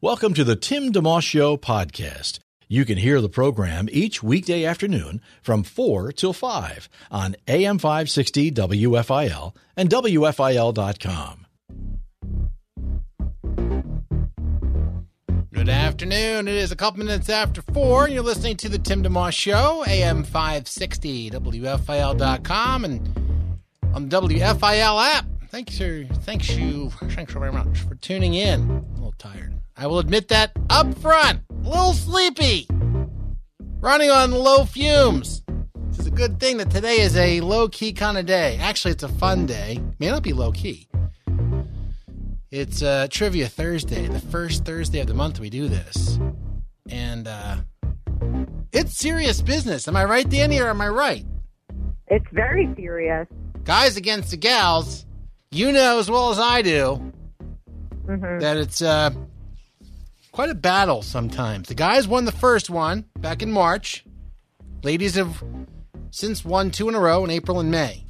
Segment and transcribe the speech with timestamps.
[0.00, 2.38] Welcome to the Tim DeMoss Show podcast.
[2.68, 8.52] You can hear the program each weekday afternoon from 4 till 5 on AM 560
[8.52, 11.46] WFIL and WFIL.com.
[15.52, 16.46] Good afternoon.
[16.46, 18.04] It is a couple minutes after 4.
[18.04, 23.50] and You're listening to the Tim DeMoss Show, AM 560 WFIL.com and
[23.92, 25.26] on the WFIL app.
[25.50, 26.06] Thanks, you.
[26.22, 26.90] Thanks you.
[26.90, 28.60] Thanks very much for tuning in.
[28.62, 29.54] I'm a little tired.
[29.76, 31.40] I will admit that up front.
[31.50, 32.66] A little sleepy.
[33.80, 35.42] Running on low fumes.
[35.88, 38.58] This is a good thing that today is a low key kind of day.
[38.60, 39.80] Actually, it's a fun day.
[39.98, 40.88] May not be low key.
[42.50, 46.18] It's uh, Trivia Thursday, the first Thursday of the month we do this.
[46.90, 47.56] And uh,
[48.72, 49.88] it's serious business.
[49.88, 51.24] Am I right, Danny, or am I right?
[52.08, 53.26] It's very serious.
[53.64, 55.04] Guys against the gals,
[55.50, 57.12] you know as well as I do
[58.06, 58.38] Mm-hmm.
[58.38, 59.10] that it's uh,
[60.32, 61.68] quite a battle sometimes.
[61.68, 64.02] The guys won the first one back in March.
[64.82, 65.44] Ladies have
[66.10, 68.06] since won two in a row in April and May.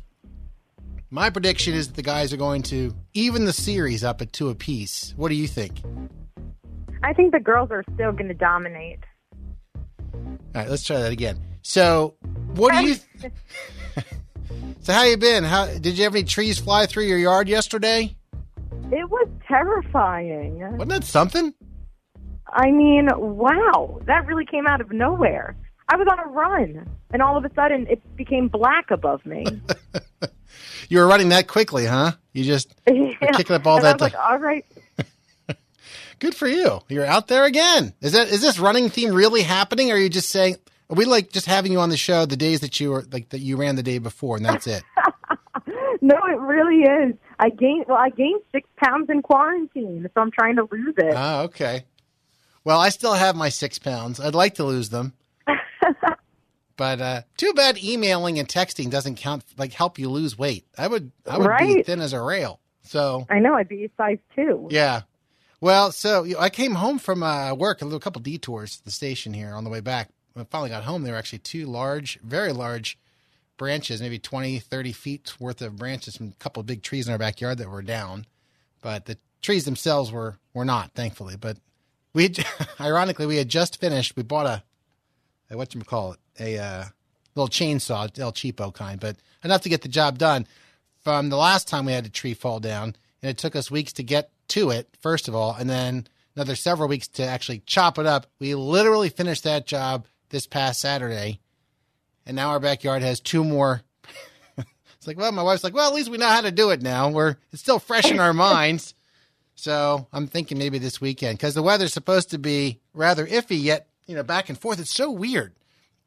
[1.11, 4.50] My prediction is that the guys are going to even the series up at two
[4.50, 5.14] apiece.
[5.16, 5.81] What do you think?
[7.03, 9.00] I think the girls are still going to dominate.
[10.14, 11.41] All right, let's try that again.
[11.62, 12.14] So,
[12.55, 12.97] what do you?
[14.81, 15.45] so, how you been?
[15.45, 18.15] How did you have any trees fly through your yard yesterday?
[18.91, 20.59] It was terrifying.
[20.61, 21.53] Wasn't that something?
[22.51, 25.55] I mean, wow, that really came out of nowhere.
[25.91, 29.45] I was on a run, and all of a sudden it became black above me.
[30.91, 32.12] You were running that quickly, huh?
[32.33, 33.12] You just Yeah.
[33.34, 34.65] kicking up all and that I was like, all right.
[36.19, 36.81] good for you.
[36.89, 37.93] You're out there again.
[38.01, 39.91] Is that is this running theme really happening?
[39.91, 40.56] Or are you just saying?
[40.91, 43.41] We like just having you on the show the days that you were like that
[43.41, 44.82] you ran the day before, and that's it?
[46.00, 47.16] No, it really is.
[47.41, 51.12] I gained well, I gained six pounds in quarantine, so I'm trying to lose it.
[51.15, 51.84] oh, okay.
[52.65, 54.21] Well, I still have my six pounds.
[54.21, 55.12] I'd like to lose them.
[56.78, 60.65] But uh, too bad emailing and texting doesn't count like help you lose weight.
[60.78, 62.60] I would I would be thin as a rail.
[62.84, 64.69] So I know I'd be a size two.
[64.71, 65.03] yeah.
[65.60, 68.84] Well, so you know, I came home from uh, work, a little couple detours to
[68.84, 70.10] the station here on the way back.
[70.38, 72.97] When I finally got home, there were actually two large, very large
[73.56, 77.12] branches, maybe 20, 30 feet worth of branches from a couple of big trees in
[77.12, 78.25] our backyard that were down.
[78.81, 81.34] But the trees themselves were were not, thankfully.
[81.34, 81.56] But
[82.12, 82.32] we,
[82.81, 84.15] ironically, we had just finished.
[84.15, 84.62] We bought a,
[85.50, 86.84] a what you call it, a uh,
[87.34, 90.47] little chainsaw, El Cheapo kind, but enough to get the job done.
[91.00, 93.93] From the last time we had a tree fall down, and it took us weeks
[93.94, 96.06] to get to it, first of all, and then
[96.37, 98.28] another several weeks to actually chop it up.
[98.38, 101.41] We literally finished that job this past Saturday,
[102.27, 103.83] and now our backyard has two more.
[104.59, 106.83] it's like, well, my wife's like, well, at least we know how to do it
[106.83, 107.11] now.
[107.11, 108.94] We're it's still fresh in our minds.
[109.55, 113.89] So I'm thinking maybe this weekend because the weather's supposed to be rather iffy, yet
[114.06, 114.81] you know back and forth.
[114.81, 115.55] It's so weird.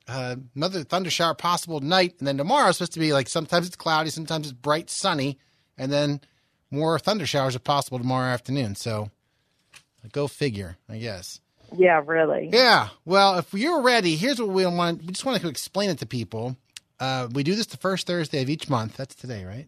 [0.07, 3.75] Uh, another thunder shower possible tonight, and then tomorrow supposed to be like sometimes it's
[3.75, 5.37] cloudy, sometimes it's bright sunny,
[5.77, 6.21] and then
[6.71, 8.75] more thunder showers are possible tomorrow afternoon.
[8.75, 9.11] So
[10.11, 11.39] go figure, I guess.
[11.77, 12.49] Yeah, really.
[12.51, 12.89] Yeah.
[13.05, 15.01] Well, if you're ready, here's what we want.
[15.01, 16.57] We just want to explain it to people.
[16.99, 18.97] Uh, we do this the first Thursday of each month.
[18.97, 19.67] That's today, right?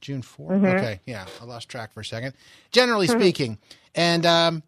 [0.00, 0.64] June 4th.
[0.64, 1.00] Okay.
[1.06, 1.26] Yeah.
[1.40, 2.34] I lost track for a second.
[2.70, 3.58] Generally speaking.
[3.94, 4.62] And um,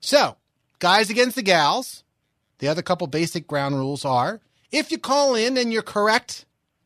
[0.00, 0.36] so,
[0.78, 2.04] guys against the gals.
[2.58, 6.44] The other couple basic ground rules are if you call in and you're correct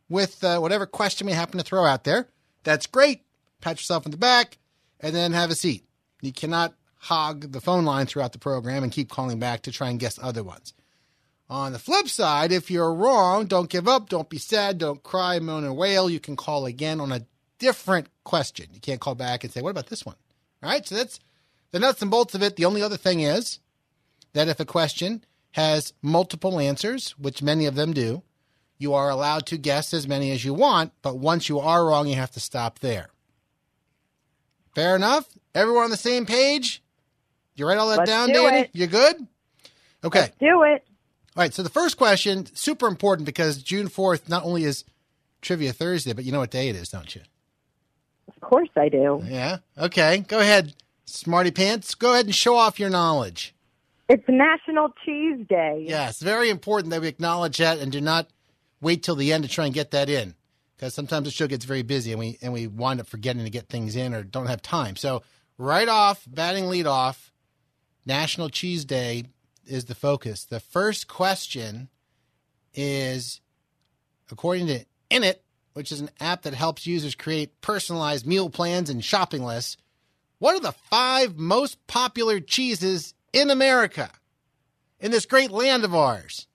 [0.09, 2.27] with uh, whatever question we happen to throw out there,
[2.63, 3.21] that's great.
[3.61, 4.57] Pat yourself in the back
[4.99, 5.85] and then have a seat.
[6.21, 6.73] You cannot
[7.05, 10.17] hog the phone line throughout the program and keep calling back to try and guess
[10.21, 10.73] other ones.
[11.47, 15.37] On the flip side, if you're wrong, don't give up, don't be sad, don't cry,
[15.37, 16.09] moan, and wail.
[16.09, 17.25] You can call again on a
[17.59, 18.65] different question.
[18.73, 20.15] You can't call back and say, What about this one?
[20.63, 21.19] All right, so that's
[21.69, 22.55] the nuts and bolts of it.
[22.55, 23.59] The only other thing is
[24.33, 28.23] that if a question has multiple answers, which many of them do,
[28.79, 32.07] you are allowed to guess as many as you want, but once you are wrong,
[32.07, 33.09] you have to stop there.
[34.73, 35.27] Fair enough?
[35.53, 36.81] Everyone on the same page?
[37.55, 38.59] You write all that Let's down, do Danny?
[38.61, 38.69] it.
[38.73, 39.27] You good?
[40.03, 40.29] Okay.
[40.39, 40.83] Do it.
[41.35, 41.53] All right.
[41.53, 44.83] So the first question, super important because June 4th not only is
[45.41, 47.21] Trivia Thursday, but you know what day it is, don't you?
[48.27, 49.21] Of course I do.
[49.25, 49.57] Yeah.
[49.77, 50.19] Okay.
[50.27, 50.73] Go ahead.
[51.05, 53.53] Smarty Pants, go ahead and show off your knowledge.
[54.09, 55.85] It's National Cheese Day.
[55.87, 58.27] Yes, it's very important that we acknowledge that and do not
[58.81, 60.35] wait till the end to try and get that in.
[60.75, 63.49] Because sometimes the show gets very busy and we and we wind up forgetting to
[63.49, 64.95] get things in or don't have time.
[64.95, 65.23] So
[65.57, 67.31] right off, batting lead off,
[68.05, 69.25] National Cheese Day
[69.65, 70.45] is the focus.
[70.45, 71.89] The first question
[72.73, 73.41] is
[74.31, 75.37] according to Innit,
[75.73, 79.77] which is an app that helps users create personalized meal plans and shopping lists.
[80.39, 84.11] What are the five most popular cheeses in America?
[84.99, 86.47] In this great land of ours?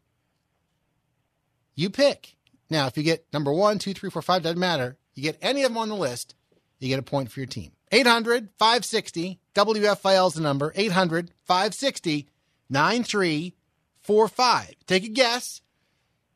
[1.74, 2.36] You pick.
[2.68, 4.96] Now, if you get number one, two, three, four, five, doesn't matter.
[5.14, 6.34] You get any of them on the list,
[6.78, 7.72] you get a point for your team.
[7.92, 10.72] 800 560 WFIL is the number.
[10.74, 12.28] 800 560
[12.68, 14.74] 9345.
[14.86, 15.60] Take a guess.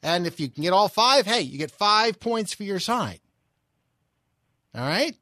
[0.03, 3.21] And if you can get all five, hey, you get five points for your side.
[4.75, 5.17] All right?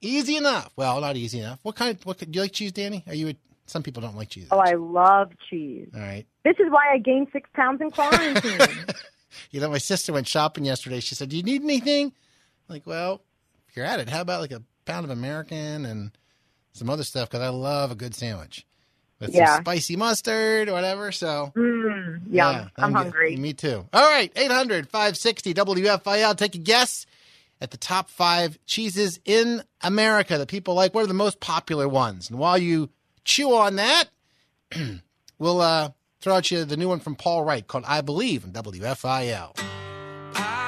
[0.00, 0.72] Easy enough.
[0.76, 1.58] Well, not easy enough.
[1.62, 3.02] What kind of, what, do you like cheese, Danny?
[3.08, 3.34] Are you a,
[3.66, 4.46] some people don't like cheese.
[4.50, 5.88] Oh, I love cheese.
[5.94, 6.24] All right.
[6.44, 8.60] This is why I gained six pounds in quarantine.
[9.50, 11.00] You know, my sister went shopping yesterday.
[11.00, 12.06] She said, Do you need anything?
[12.06, 13.22] I'm like, well,
[13.68, 16.10] if you're at it, how about like a pound of American and
[16.72, 17.30] some other stuff?
[17.30, 18.66] Because I love a good sandwich
[19.20, 19.56] with Yeah.
[19.56, 21.12] some spicy mustard or whatever.
[21.12, 22.20] So, mm, yum.
[22.30, 22.96] yeah, I'm, good.
[22.98, 23.36] hungry.
[23.36, 23.86] Me too.
[23.92, 26.36] All right, 800 560 WFIL.
[26.36, 27.06] Take a guess
[27.60, 30.94] at the top five cheeses in America that people like.
[30.94, 32.30] What are the most popular ones?
[32.30, 32.88] And while you
[33.24, 34.04] chew on that,
[35.38, 35.90] we'll uh,
[36.20, 39.58] throw at you the new one from Paul Wright called I Believe in WFIL.
[40.34, 40.67] I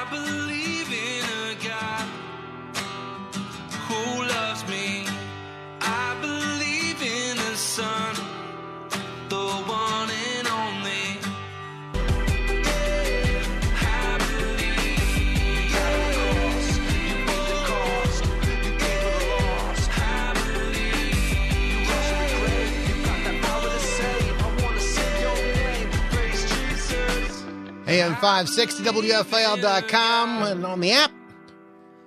[27.91, 31.11] AM 560 WFIL.com and on the app.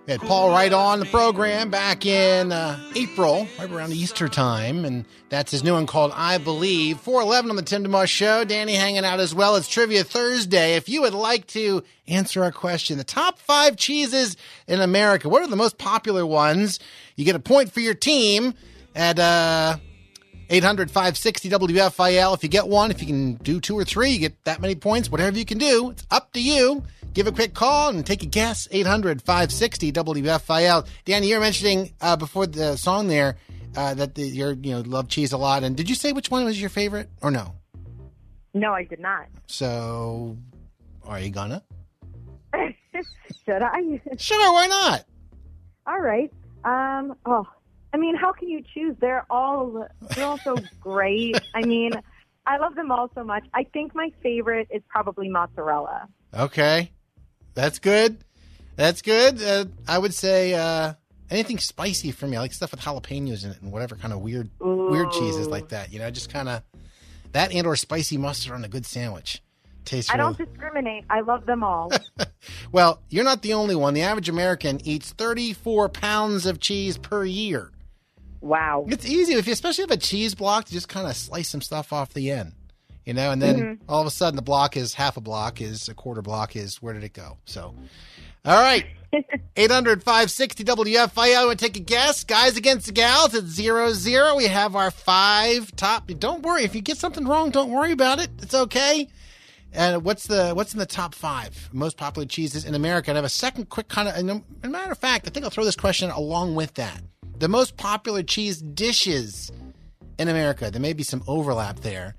[0.06, 4.86] We had Paul Wright on the program back in uh, April, right around Easter time,
[4.86, 7.00] and that's his new one called I Believe.
[7.00, 8.44] 411 on the Tim DeMoss Show.
[8.44, 9.56] Danny hanging out as well.
[9.56, 10.76] It's Trivia Thursday.
[10.76, 15.42] If you would like to answer our question, the top five cheeses in America, what
[15.42, 16.80] are the most popular ones?
[17.14, 18.54] You get a point for your team
[18.94, 19.76] at uh,
[20.50, 22.34] 800 560 WFIL.
[22.34, 24.74] If you get one, if you can do two or three, you get that many
[24.74, 25.10] points.
[25.10, 26.82] Whatever you can do, it's up to you.
[27.12, 28.66] Give a quick call and take a guess.
[28.70, 30.86] 800 560 WFIL.
[31.04, 33.36] Danny, you were mentioning uh, before the song there
[33.76, 35.62] uh, that the, you're, you know, love cheese a lot.
[35.62, 37.54] And did you say which one was your favorite or no?
[38.52, 39.26] No, I did not.
[39.46, 40.36] So,
[41.04, 41.62] are you gonna?
[43.46, 44.00] Should I?
[44.16, 45.04] Sure, why not?
[45.86, 46.32] all right.
[46.64, 47.14] Um.
[47.26, 47.46] Oh,
[47.94, 48.96] I mean, how can you choose?
[48.98, 49.86] They're all
[50.16, 51.38] they're all so great.
[51.54, 51.92] I mean,
[52.44, 53.44] I love them all so much.
[53.54, 56.08] I think my favorite is probably mozzarella.
[56.36, 56.90] Okay.
[57.54, 58.18] That's good.
[58.74, 59.40] That's good.
[59.40, 60.94] Uh, I would say uh,
[61.30, 62.36] anything spicy for me.
[62.36, 65.68] I like stuff with jalapenos in it and whatever kind of weird weird cheeses like
[65.68, 65.92] that.
[65.92, 66.62] You know, just kind of
[67.30, 69.40] that and or spicy mustard on a good sandwich.
[69.84, 71.04] Tastes I don't discriminate.
[71.10, 71.92] I love them all.
[72.72, 73.94] Well, you're not the only one.
[73.94, 77.70] The average American eats 34 pounds of cheese per year.
[78.44, 78.84] Wow.
[78.88, 81.60] It's easy if you especially have a cheese block to just kind of slice some
[81.60, 82.52] stuff off the end.
[83.04, 83.90] You know, and then mm-hmm.
[83.90, 86.80] all of a sudden the block is half a block is a quarter block is
[86.80, 87.36] where did it go?
[87.44, 87.74] So
[88.44, 88.86] all right.
[89.56, 91.46] 800 560 WFIL.
[91.46, 92.24] Want to take a guess?
[92.24, 94.36] Guys against the gals at 0 0.
[94.36, 96.08] We have our five top.
[96.18, 96.64] Don't worry.
[96.64, 98.30] If you get something wrong, don't worry about it.
[98.42, 99.08] It's okay.
[99.72, 103.10] And what's the what's in the top five most popular cheeses in America?
[103.10, 104.16] And I have a second quick kind of.
[104.16, 107.00] And a matter of fact, I think I'll throw this question along with that.
[107.38, 109.50] The most popular cheese dishes
[110.18, 110.70] in America.
[110.70, 112.14] There may be some overlap there,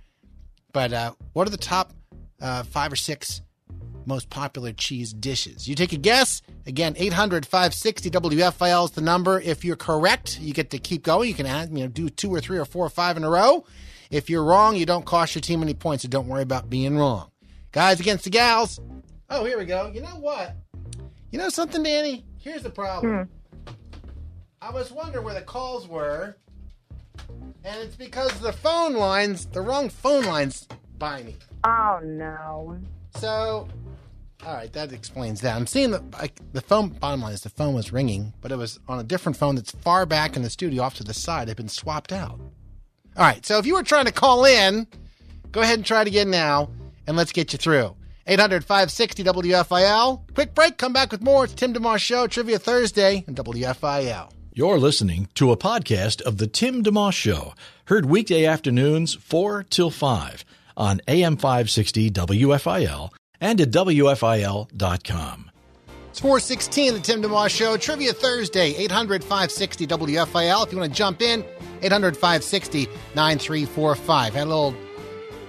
[0.73, 1.93] but uh, what are the top
[2.41, 3.41] uh, five or six
[4.05, 5.67] most popular cheese dishes?
[5.67, 6.41] You take a guess.
[6.67, 9.39] Again, 800 560 WFIL is the number.
[9.39, 11.29] If you're correct, you get to keep going.
[11.29, 13.29] You can add, you know, do two or three or four or five in a
[13.29, 13.65] row.
[14.11, 16.97] If you're wrong, you don't cost your team any points, so don't worry about being
[16.97, 17.31] wrong.
[17.71, 18.79] Guys against the gals.
[19.29, 19.91] Oh, here we go.
[19.93, 20.55] You know what?
[21.31, 22.25] You know something, Danny?
[22.37, 23.29] Here's the problem.
[24.65, 26.37] I was wondering where the calls were,
[27.63, 30.67] and it's because the phone lines, the wrong phone lines
[30.97, 31.35] by me.
[31.63, 32.79] Oh no.
[33.19, 33.67] So,
[34.43, 35.55] all right, that explains that.
[35.55, 36.89] I'm seeing the like, the phone.
[36.89, 39.69] Bottom line is the phone was ringing, but it was on a different phone that's
[39.69, 41.43] far back in the studio, off to the side.
[41.43, 42.39] It had been swapped out.
[43.17, 44.87] All right, so if you were trying to call in,
[45.51, 46.71] go ahead and try it again now,
[47.05, 47.95] and let's get you through.
[48.25, 50.33] 800 560 WFIL.
[50.33, 51.43] Quick break, come back with more.
[51.43, 54.31] It's Tim DeMoss Show, Trivia Thursday, and WFIL.
[54.57, 57.55] You're listening to a podcast of The Tim DeMoss Show,
[57.87, 60.45] heard weekday afternoons 4 till 5
[60.77, 65.51] on AM 560 WFIL and at WFIL.com.
[66.09, 67.75] It's 416, the Tim DeMoss Show.
[67.75, 70.65] Trivia Thursday, 800 560 WFIL.
[70.65, 71.43] If you want to jump in,
[71.81, 74.33] 800 560 9345.
[74.33, 74.75] Had a little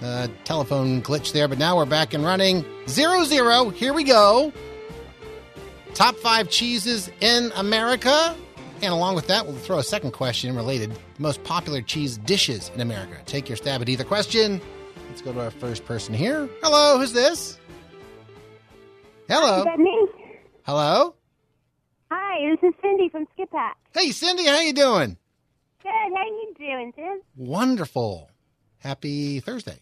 [0.02, 2.64] uh, telephone glitch there, but now we're back and running.
[2.88, 3.68] Zero zero.
[3.68, 4.52] Here we go.
[5.94, 8.34] Top five cheeses in America.
[8.82, 12.80] And along with that, we'll throw a second question related most popular cheese dishes in
[12.80, 13.16] America.
[13.24, 14.60] Take your stab at either question.
[15.08, 16.48] Let's go to our first person here.
[16.62, 17.58] Hello, who's this?
[19.28, 19.60] Hello.
[19.60, 20.08] Is that me?
[20.64, 21.14] Hello.
[22.10, 23.72] Hi, this is Cindy from Skippack.
[23.94, 25.16] Hey, Cindy, how you doing?
[25.82, 25.90] Good.
[25.92, 27.20] How you doing, Tim?
[27.36, 28.30] Wonderful.
[28.78, 29.80] Happy Thursday.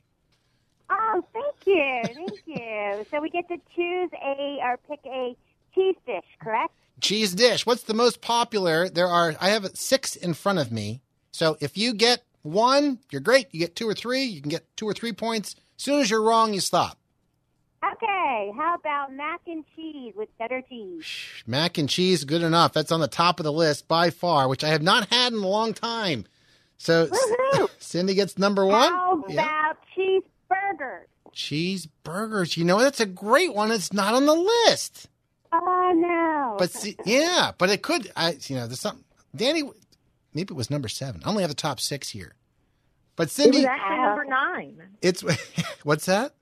[0.88, 3.06] Oh, thank you, thank you.
[3.10, 5.36] So we get to choose a or pick a
[5.74, 6.72] cheese dish, correct?
[7.04, 7.66] Cheese dish.
[7.66, 8.88] What's the most popular?
[8.88, 9.34] There are.
[9.38, 11.02] I have six in front of me.
[11.32, 13.48] So if you get one, you're great.
[13.52, 15.54] You get two or three, you can get two or three points.
[15.76, 16.96] As soon as you're wrong, you stop.
[17.84, 18.52] Okay.
[18.56, 21.04] How about mac and cheese with cheddar cheese?
[21.46, 22.72] Mac and cheese, good enough.
[22.72, 25.40] That's on the top of the list by far, which I have not had in
[25.40, 26.24] a long time.
[26.78, 27.68] So Woohoo!
[27.80, 28.90] Cindy gets number one.
[28.90, 29.42] How Yeah.
[29.42, 31.04] about cheeseburgers?
[31.34, 32.56] Cheeseburgers.
[32.56, 33.70] You know, that's a great one.
[33.70, 35.10] It's not on the list.
[35.62, 36.56] Oh no.
[36.58, 38.10] But see, yeah, but it could.
[38.16, 39.04] I you know, there's something.
[39.34, 39.62] Danny,
[40.32, 41.22] maybe it was number seven.
[41.24, 42.32] I only have the top six here.
[43.16, 44.82] But It Cindy, was actually number nine.
[45.00, 45.22] it's
[45.84, 46.34] what's that?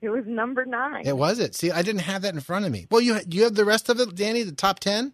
[0.00, 1.06] It was number nine.
[1.06, 1.56] It was it.
[1.56, 2.86] See, I didn't have that in front of me.
[2.90, 4.44] Well, you you have the rest of it, Danny?
[4.44, 5.12] The top ten?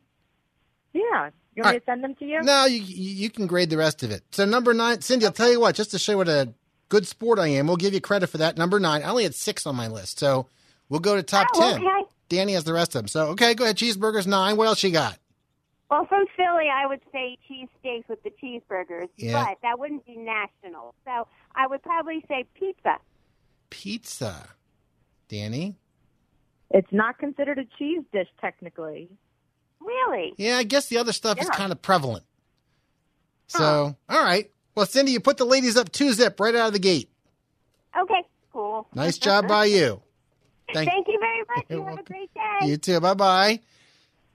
[0.92, 1.30] Yeah.
[1.56, 2.42] You All want me to send them to you?
[2.42, 4.22] No, you you you can grade the rest of it.
[4.32, 5.24] So number nine, Cindy.
[5.26, 6.52] I'll tell you what, just to show what a
[6.90, 8.58] good sport I am, we'll give you credit for that.
[8.58, 9.02] Number nine.
[9.02, 10.48] I only had six on my list, so
[10.90, 11.86] we'll go to top Oh, ten.
[11.86, 12.02] okay.
[12.28, 13.08] Danny has the rest of them.
[13.08, 13.76] So okay, go ahead.
[13.76, 14.56] Cheeseburgers nine.
[14.56, 15.18] What else you got?
[15.90, 19.44] Well, from Philly, I would say cheesesteaks with the cheeseburgers, Yeah.
[19.44, 20.94] but that wouldn't be national.
[21.04, 22.96] So I would probably say pizza.
[23.70, 24.48] Pizza.
[25.28, 25.76] Danny.
[26.70, 29.08] It's not considered a cheese dish technically.
[29.80, 30.32] Really?
[30.38, 32.24] Yeah, I guess the other stuff is kind of prevalent.
[33.46, 34.50] So, all right.
[34.74, 37.10] Well, Cindy, you put the ladies up two zip right out of the gate.
[37.96, 38.88] Okay, cool.
[38.94, 40.00] Nice job by you.
[40.74, 41.64] Thank, Thank you very much.
[41.68, 42.66] You're have a great day.
[42.66, 43.00] you too.
[43.00, 43.60] Bye bye.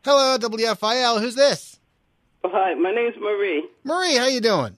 [0.04, 1.20] Hello, WFIL.
[1.22, 1.80] Who's this?
[2.46, 3.68] Hi, my name's Marie.
[3.84, 4.78] Marie, how you doing?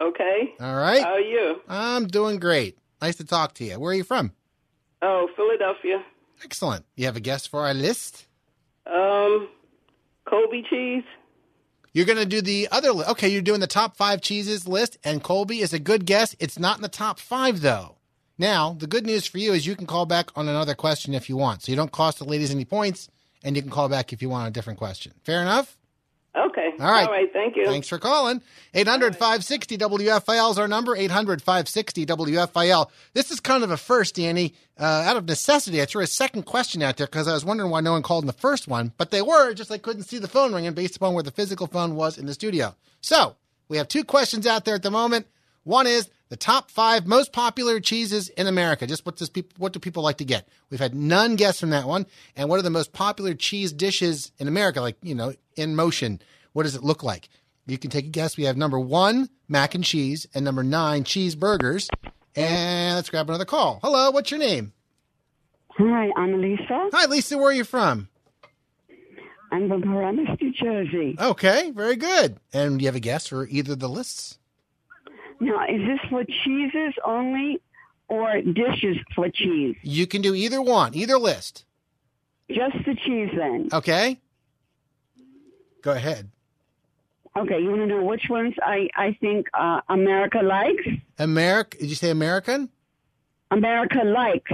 [0.00, 0.54] Okay.
[0.60, 1.02] All right.
[1.02, 1.60] How are you?
[1.68, 2.78] I'm doing great.
[3.00, 3.78] Nice to talk to you.
[3.78, 4.32] Where are you from?
[5.02, 6.02] Oh, Philadelphia.
[6.44, 6.84] Excellent.
[6.96, 8.26] You have a guest for our list?
[8.86, 9.48] Um,
[10.24, 11.04] Colby cheese.
[11.92, 14.96] You're going to do the other li- Okay, you're doing the top five cheeses list,
[15.04, 16.34] and Colby is a good guess.
[16.40, 17.96] It's not in the top five, though.
[18.38, 21.28] Now, the good news for you is you can call back on another question if
[21.28, 21.62] you want.
[21.62, 23.08] So you don't cost the ladies any points,
[23.44, 25.12] and you can call back if you want a different question.
[25.22, 25.76] Fair enough?
[26.34, 26.70] Okay.
[26.80, 27.06] All right.
[27.06, 27.30] All right.
[27.30, 27.66] Thank you.
[27.66, 28.40] Thanks for calling.
[28.72, 30.96] 800 560 WFIL is our number.
[30.96, 32.90] 800 560 WFIL.
[33.12, 34.54] This is kind of a first, Danny.
[34.80, 37.70] Uh, out of necessity, I threw a second question out there because I was wondering
[37.70, 40.18] why no one called in the first one, but they were, just I couldn't see
[40.18, 42.74] the phone ringing based upon where the physical phone was in the studio.
[43.02, 43.36] So
[43.68, 45.26] we have two questions out there at the moment.
[45.64, 48.86] One is the top five most popular cheeses in America.
[48.86, 50.48] Just what does people what do people like to get?
[50.70, 52.06] We've had none guess from that one.
[52.36, 54.80] And what are the most popular cheese dishes in America?
[54.80, 56.20] Like you know, in motion.
[56.52, 57.28] What does it look like?
[57.66, 58.36] You can take a guess.
[58.36, 61.88] We have number one, mac and cheese, and number nine, cheeseburgers.
[62.34, 63.78] And let's grab another call.
[63.82, 64.72] Hello, what's your name?
[65.78, 66.88] Hi, I'm Lisa.
[66.92, 67.38] Hi, Lisa.
[67.38, 68.08] Where are you from?
[69.52, 71.14] I'm from Paramus, New Jersey.
[71.20, 72.38] Okay, very good.
[72.52, 74.38] And do you have a guess for either of the lists?
[75.42, 77.60] Now, is this for cheeses only
[78.06, 79.74] or dishes for cheese?
[79.82, 81.64] You can do either one, either list.
[82.48, 83.68] Just the cheese then.
[83.72, 84.20] Okay.
[85.82, 86.30] Go ahead.
[87.36, 90.84] Okay, you want to know which ones I, I think uh, America likes?
[91.18, 91.78] America.
[91.78, 92.68] Did you say American?
[93.50, 94.52] America likes.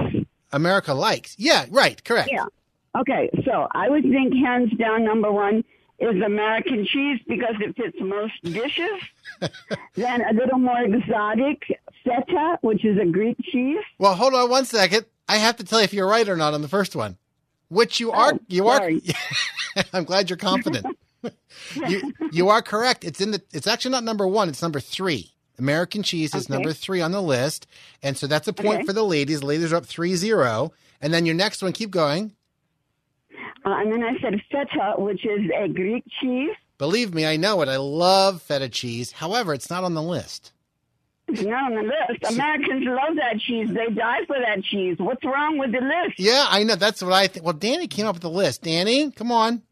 [0.53, 1.35] America likes.
[1.39, 2.03] Yeah, right.
[2.03, 2.31] Correct.
[2.33, 2.47] Yeah.
[2.99, 5.65] Okay, so I would think hands down number one
[5.99, 9.01] is American cheese because it fits most dishes.
[9.95, 11.63] then a little more exotic,
[12.05, 13.79] feta, which is a Greek cheese.
[13.99, 15.07] Well, hold on one second.
[15.29, 17.17] I have to tell you if you're right or not on the first one.
[17.69, 18.33] Which you are.
[18.35, 18.91] Oh, you are.
[19.93, 20.87] I'm glad you're confident.
[21.87, 23.05] you you are correct.
[23.05, 23.43] It's in the.
[23.53, 24.49] It's actually not number one.
[24.49, 25.33] It's number three.
[25.59, 26.55] American cheese is Okay.
[26.55, 27.67] number three on the list,
[28.03, 28.85] and so that's a point Okay.
[28.85, 29.43] for the ladies.
[29.43, 31.73] Ladies are up three zero, and then your next one.
[31.73, 32.33] Keep going.
[33.65, 36.51] Uh, and then I said feta, which is a Greek cheese.
[36.79, 37.69] Believe me, I know it.
[37.69, 39.13] I love feta cheese.
[39.13, 40.53] However, it's not on the list.
[41.27, 42.33] It's not on the list.
[42.33, 43.69] Americans love that cheese.
[43.69, 44.97] They die for that cheese.
[44.99, 46.19] What's wrong with the list?
[46.19, 46.77] Yeah, I know.
[46.77, 47.45] That's what I think.
[47.45, 48.63] Well, Danny came up with the list.
[48.63, 49.63] Danny, come on.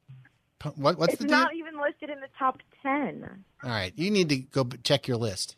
[0.75, 1.59] What, what's the new It's the not deal?
[1.61, 3.45] even listed listed in the top 10.
[3.63, 5.57] All right, you need to go b- check your list.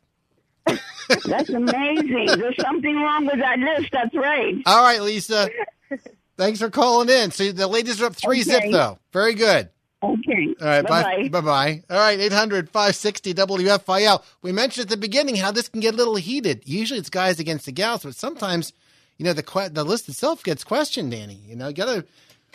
[1.25, 2.26] That's amazing.
[2.26, 3.88] There's something wrong with that list.
[3.92, 4.54] That's right.
[4.66, 5.49] All right, Lisa.
[6.38, 7.30] Thanks for calling in.
[7.33, 8.99] So the ladies are up three zip though.
[9.12, 9.68] Very good.
[10.00, 10.54] Okay.
[10.61, 11.28] All right, bye Bye-bye.
[11.28, 11.83] bye bye.
[11.90, 14.23] All right, 800 560 WFIL.
[14.42, 16.62] We mentioned at the beginning how this can get a little heated.
[16.66, 18.73] Usually it's guys against the gals, but sometimes,
[19.16, 21.40] you know, the que- the list itself gets questioned, Danny.
[21.45, 22.04] You know, you gotta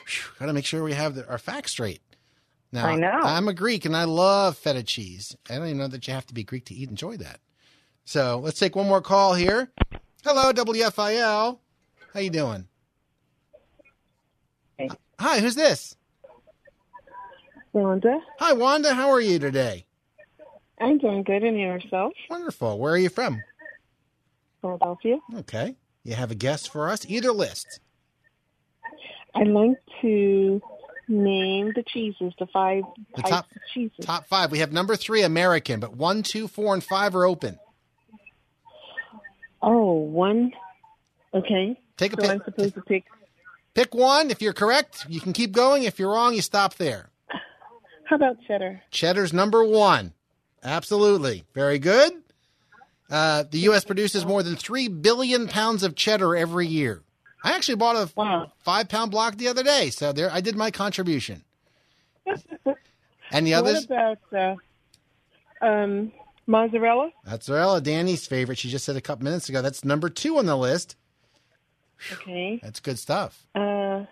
[0.06, 2.02] phew, gotta make sure we have the, our facts straight.
[2.72, 3.12] Now, I know.
[3.22, 5.36] I'm a Greek and I love feta cheese.
[5.50, 7.42] I don't even know that you have to be Greek to eat and enjoy that.
[8.06, 9.70] So let's take one more call here.
[10.24, 11.60] Hello, WFIL.
[12.14, 12.68] How you doing?
[15.20, 15.96] Hi, who's this?
[17.72, 18.94] Wanda, Hi, Wanda.
[18.94, 19.86] How are you today?
[20.80, 22.14] I'm doing good and yourself?
[22.30, 22.78] Wonderful.
[22.78, 23.42] Where are you from?
[24.62, 25.18] Philadelphia.
[25.38, 25.76] Okay.
[26.04, 27.06] You have a guest for us?
[27.08, 27.80] Either list.
[29.34, 30.62] I'd like to
[31.08, 32.84] name the cheeses, the five
[33.16, 34.06] The types top of cheeses.
[34.06, 34.52] top five.
[34.52, 37.58] We have number three, American, but one, two, four, and five are open.
[39.62, 40.52] Oh, one.
[41.34, 41.80] Okay.
[41.98, 42.32] Take a so pick.
[42.32, 43.06] I'm supposed to pick.
[43.74, 44.30] Pick one.
[44.30, 45.84] If you're correct, you can keep going.
[45.84, 47.10] If you're wrong, you stop there.
[48.06, 48.82] How about cheddar?
[48.92, 50.14] Cheddar's number one.
[50.64, 51.44] Absolutely.
[51.54, 52.14] Very good.
[53.10, 53.84] Uh, the U.S.
[53.84, 57.02] produces more than 3 billion pounds of cheddar every year.
[57.44, 60.72] I actually bought a five pound block the other day, so there I did my
[60.72, 61.44] contribution.
[63.32, 63.86] And the what others?
[63.86, 64.56] about uh,
[65.66, 66.14] um,
[66.48, 67.12] mozzarella?
[67.26, 68.58] Mozzarella, Danny's favorite.
[68.58, 69.62] She just said a couple minutes ago.
[69.62, 70.96] That's number two on the list.
[72.12, 72.60] Okay.
[72.62, 73.48] That's good stuff.
[73.56, 74.06] Uh,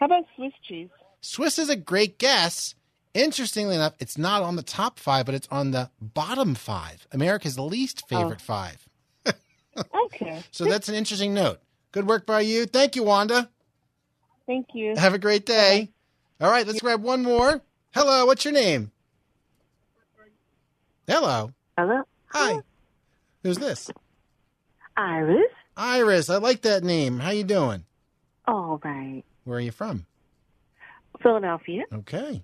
[0.00, 0.88] how about Swiss cheese?
[1.20, 2.74] Swiss is a great guess.
[3.14, 7.06] Interestingly enough, it's not on the top five, but it's on the bottom five.
[7.12, 8.88] America's least favorite five.
[9.76, 10.40] Okay.
[10.52, 11.58] So that's an interesting note.
[11.90, 12.64] Good work by you.
[12.64, 13.50] Thank you, Wanda.
[14.46, 14.94] Thank you.
[14.96, 15.90] Have a great day.
[16.40, 17.60] All right, let's grab one more.
[17.92, 18.92] Hello, what's your name?
[21.08, 21.50] Hello.
[21.76, 22.02] Hello.
[22.26, 22.58] Hi.
[23.42, 23.90] Who's this?
[24.96, 25.50] Iris.
[25.76, 26.30] Iris.
[26.30, 27.18] I like that name.
[27.20, 27.84] How you doing?
[28.46, 29.22] All right.
[29.44, 30.06] Where are you from?
[31.22, 31.84] Philadelphia.
[31.92, 32.42] Okay.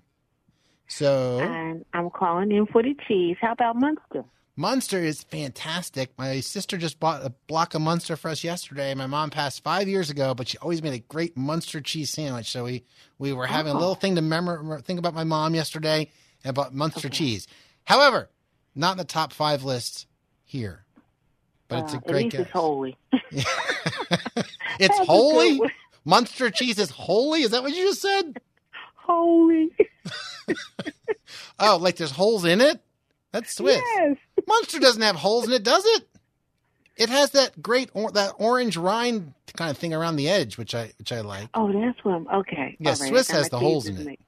[0.87, 3.37] So And I'm calling in for the cheese.
[3.39, 4.25] How about Munster?
[4.57, 6.11] Munster is fantastic.
[6.17, 8.93] My sister just bought a block of Munster for us yesterday.
[8.93, 12.49] My mom passed five years ago, but she always made a great Munster cheese sandwich.
[12.51, 12.83] So we
[13.17, 13.79] we were having a Oh.
[13.79, 16.09] little thing to remember think about my mom yesterday
[16.43, 17.47] and about Munster cheese.
[17.85, 18.29] However,
[18.75, 20.05] not in the top five list
[20.43, 20.83] here.
[21.71, 22.51] But it's a Uh, great At least
[23.33, 24.45] guess.
[24.79, 25.47] it's holy.
[25.47, 25.71] It's holy.
[26.05, 27.41] Munster cheese is holy.
[27.43, 28.39] Is that what you just said?
[28.95, 29.69] Holy.
[31.59, 32.79] Oh, like there's holes in it?
[33.31, 33.81] That's Swiss.
[33.97, 34.17] Yes.
[34.47, 36.07] Munster doesn't have holes in it, does it?
[36.97, 40.73] It has that great or- that orange rind kind of thing around the edge, which
[40.75, 41.49] I which I like.
[41.53, 42.27] Oh, that's one.
[42.33, 42.77] Okay.
[42.79, 43.09] Yeah, All right.
[43.09, 44.05] Swiss has the holes in it.
[44.05, 44.25] mixed.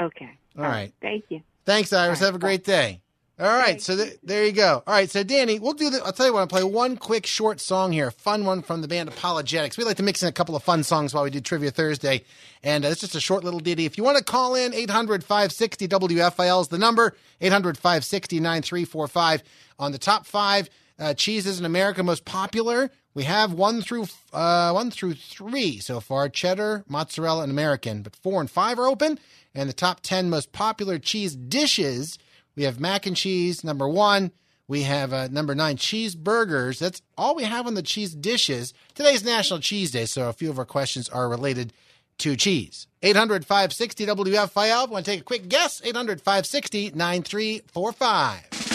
[0.00, 0.30] Okay.
[0.56, 0.92] All right.
[1.00, 1.42] Thank you.
[1.64, 2.20] Thanks, Iris.
[2.20, 3.00] Have a great day.
[3.40, 4.82] All right, so th- there you go.
[4.84, 6.04] All right, so Danny, we'll do the.
[6.04, 6.40] I'll tell you what.
[6.40, 9.78] I'll play one quick short song here, a fun one from the band Apologetics.
[9.78, 12.24] We like to mix in a couple of fun songs while we do Trivia Thursday,
[12.64, 13.84] and uh, it's just a short little ditty.
[13.84, 17.14] If you want to call in, 800-560 WFIL is the number.
[17.40, 19.42] 800-560-9345.
[19.78, 24.72] On the top five uh, cheeses in America most popular, we have one through uh,
[24.72, 28.02] one through three so far: cheddar, mozzarella, and American.
[28.02, 29.20] But four and five are open,
[29.54, 32.18] and the top ten most popular cheese dishes.
[32.58, 34.32] We have mac and cheese, number one.
[34.66, 36.80] We have uh, number nine, cheeseburgers.
[36.80, 38.74] That's all we have on the cheese dishes.
[38.96, 41.72] Today's National Cheese Day, so a few of our questions are related
[42.18, 42.88] to cheese.
[43.04, 44.88] 800 560 WFIL.
[44.88, 45.80] Want to take a quick guess?
[45.84, 48.67] 800 560 9345.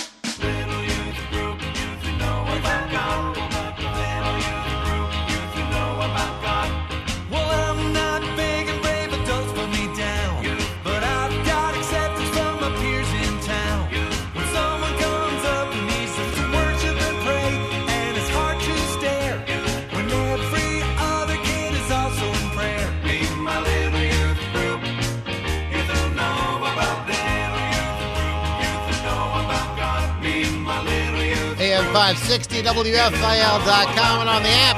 [31.93, 34.75] 560 WFIL.com and on the app.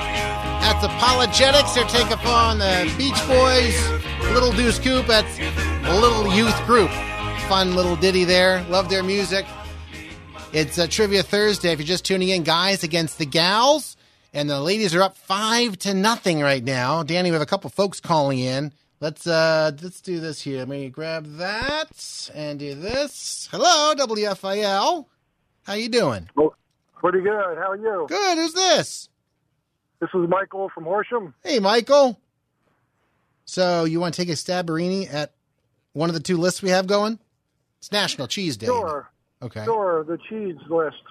[0.60, 1.74] That's Apologetics.
[1.74, 5.08] They're taking on the Beach Boys, Little Deuce Coupe.
[5.08, 6.90] That's a little youth group.
[7.48, 8.66] Fun little ditty there.
[8.70, 9.46] Love their music.
[10.52, 11.72] It's uh, Trivia Thursday.
[11.72, 13.96] If you're just tuning in, guys against the gals,
[14.34, 17.02] and the ladies are up five to nothing right now.
[17.04, 18.74] Danny, we have a couple folks calling in.
[19.00, 20.60] Let's uh let's do this here.
[20.60, 23.48] Let me grab that and do this.
[23.52, 25.06] Hello, WFIL.
[25.64, 26.28] How you doing?
[27.06, 27.58] Pretty good.
[27.60, 28.08] How are you?
[28.10, 28.38] Good.
[28.40, 29.10] Who's this?
[30.00, 31.36] This is Michael from Horsham.
[31.44, 32.20] Hey, Michael.
[33.46, 35.32] So you want to take a stabberini at
[35.94, 37.20] one of the two lists we have going?
[37.78, 38.66] It's National Cheese Day.
[38.66, 39.08] Sure.
[39.40, 39.64] Okay.
[39.66, 41.04] Sure, the cheese list.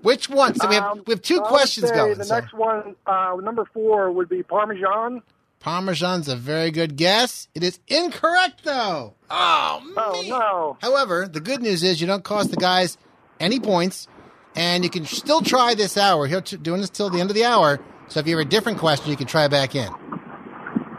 [0.00, 0.54] Which one?
[0.54, 2.16] So we have Um, we have two would questions going.
[2.16, 5.20] The so- next one, uh, number four, would be Parmesan.
[5.60, 7.48] Parmesan's a very good guess.
[7.54, 9.14] It is incorrect though.
[9.30, 9.94] Oh man.
[9.96, 10.78] Oh no.
[10.80, 12.96] However, the good news is you don't cost the guys
[13.38, 14.08] any points,
[14.56, 16.20] and you can still try this hour.
[16.28, 17.78] We're t- doing this till the end of the hour.
[18.08, 19.88] So if you have a different question, you can try back in.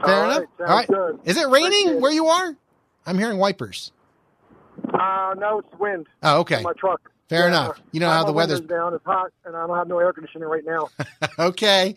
[0.05, 0.43] Fair All enough.
[0.59, 0.87] right, All right.
[0.87, 1.19] good.
[1.25, 2.55] Is it raining where you are?
[3.05, 3.91] I'm hearing wipers.
[4.93, 6.07] Uh, no, it's wind.
[6.23, 6.57] Oh, okay.
[6.57, 7.10] in my truck.
[7.31, 7.81] Fair enough.
[7.93, 8.93] You know how the weather's windows down.
[8.93, 10.89] It's hot, and I don't have no air conditioning right now.
[11.39, 11.95] okay.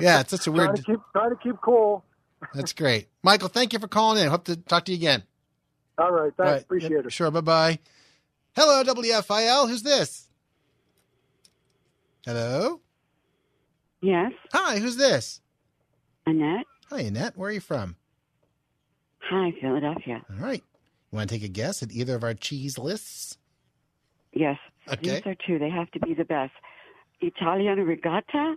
[0.00, 0.76] Yeah, it's such a trying weird.
[0.76, 2.04] to keep trying to keep cool.
[2.54, 3.48] That's great, Michael.
[3.48, 4.28] Thank you for calling in.
[4.30, 5.24] Hope to talk to you again.
[5.98, 6.38] All right, thanks.
[6.38, 6.62] All right.
[6.62, 7.12] Appreciate Yep, it.
[7.12, 7.30] Sure.
[7.32, 7.78] Bye bye.
[8.54, 9.68] Hello, WFIL.
[9.68, 10.28] Who's this?
[12.24, 12.80] Hello.
[14.00, 14.78] Yes, Hi.
[14.78, 15.40] Who's this?
[16.24, 16.66] Annette.
[16.90, 17.36] Hi, Annette.
[17.36, 17.96] Where are you from?
[19.28, 20.22] Hi, Philadelphia.
[20.30, 20.62] All right.
[21.10, 23.38] You want to take a guess at either of our cheese lists?
[24.32, 24.58] Yes,
[24.90, 25.10] Okay.
[25.10, 25.58] these are two.
[25.58, 26.52] They have to be the best.
[27.20, 28.56] Italian Regatta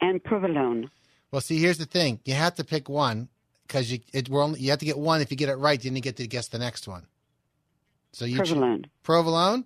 [0.00, 0.90] and Provolone.
[1.30, 2.20] Well, see, here's the thing.
[2.24, 3.28] You have to pick one
[3.66, 5.20] because you it, we're only, you have to get one.
[5.20, 7.06] If you get it right, then you get to guess the next one.
[8.12, 8.86] So you Provolone.
[9.02, 9.64] Provolone,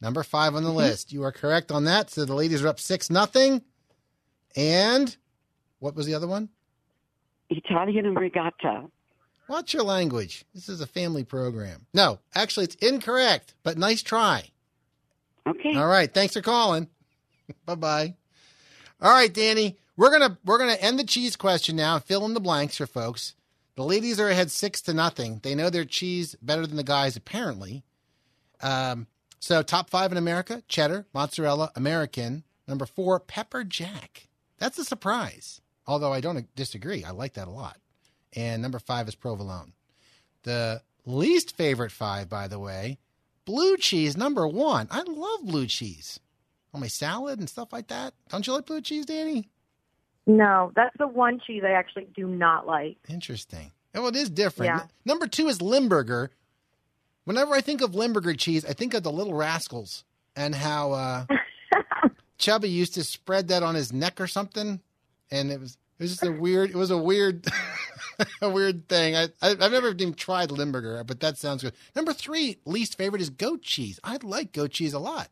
[0.00, 0.78] number five on the mm-hmm.
[0.78, 1.12] list.
[1.12, 2.10] You are correct on that.
[2.10, 3.62] So the ladies are up six nothing.
[4.54, 5.16] And
[5.78, 6.50] what was the other one?
[7.50, 8.84] Italian and Regatta.
[9.48, 10.44] Watch your language.
[10.54, 11.86] This is a family program.
[11.94, 14.50] No, actually, it's incorrect, but nice try.
[15.48, 15.74] Okay.
[15.74, 16.12] All right.
[16.12, 16.88] Thanks for calling.
[17.66, 18.14] bye bye.
[19.00, 19.78] All right, Danny.
[19.96, 21.98] We're gonna we're gonna end the cheese question now.
[21.98, 23.34] Fill in the blanks for folks.
[23.76, 25.40] The ladies are ahead six to nothing.
[25.42, 27.84] They know their cheese better than the guys, apparently.
[28.60, 29.06] Um,
[29.40, 32.44] so top five in America: cheddar, mozzarella, American.
[32.66, 34.28] Number four, pepper jack.
[34.58, 35.60] That's a surprise.
[35.86, 37.02] Although I don't disagree.
[37.02, 37.78] I like that a lot.
[38.36, 39.72] And number five is provolone.
[40.42, 42.98] The least favorite five, by the way,
[43.48, 44.86] blue cheese number one.
[44.90, 46.20] I love blue cheese
[46.74, 48.12] on my salad and stuff like that.
[48.28, 49.48] Don't you like blue cheese, Danny?
[50.26, 52.98] No, that's the one cheese I actually do not like.
[53.08, 53.72] Interesting.
[53.94, 54.68] Well, it is different.
[54.68, 54.80] Yeah.
[54.82, 56.30] N- Number two is Limburger.
[57.24, 60.04] Whenever I think of Limburger cheese, I think of the Little Rascals
[60.36, 61.26] and how uh,
[62.38, 64.80] Chubby used to spread that on his neck or something,
[65.30, 66.68] and it was it was just a weird.
[66.70, 67.46] It was a weird,
[68.42, 69.16] a weird thing.
[69.16, 71.74] I, I I've never even tried Limburger, but that sounds good.
[71.94, 74.00] Number three, least favorite is goat cheese.
[74.02, 75.28] I like goat cheese a lot.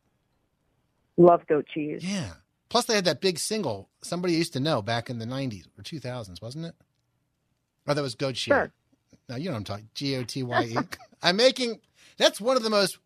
[1.17, 2.05] Love goat cheese.
[2.05, 2.35] Yeah.
[2.69, 5.83] Plus, they had that big single somebody used to know back in the '90s or
[5.83, 6.75] 2000s, wasn't it?
[7.87, 8.53] Oh, that was goat cheese.
[8.53, 8.73] Sure.
[9.29, 9.89] No, you know what I'm talking.
[9.95, 10.77] G O T Y E.
[11.23, 11.81] I'm making.
[12.19, 12.99] That's one of the most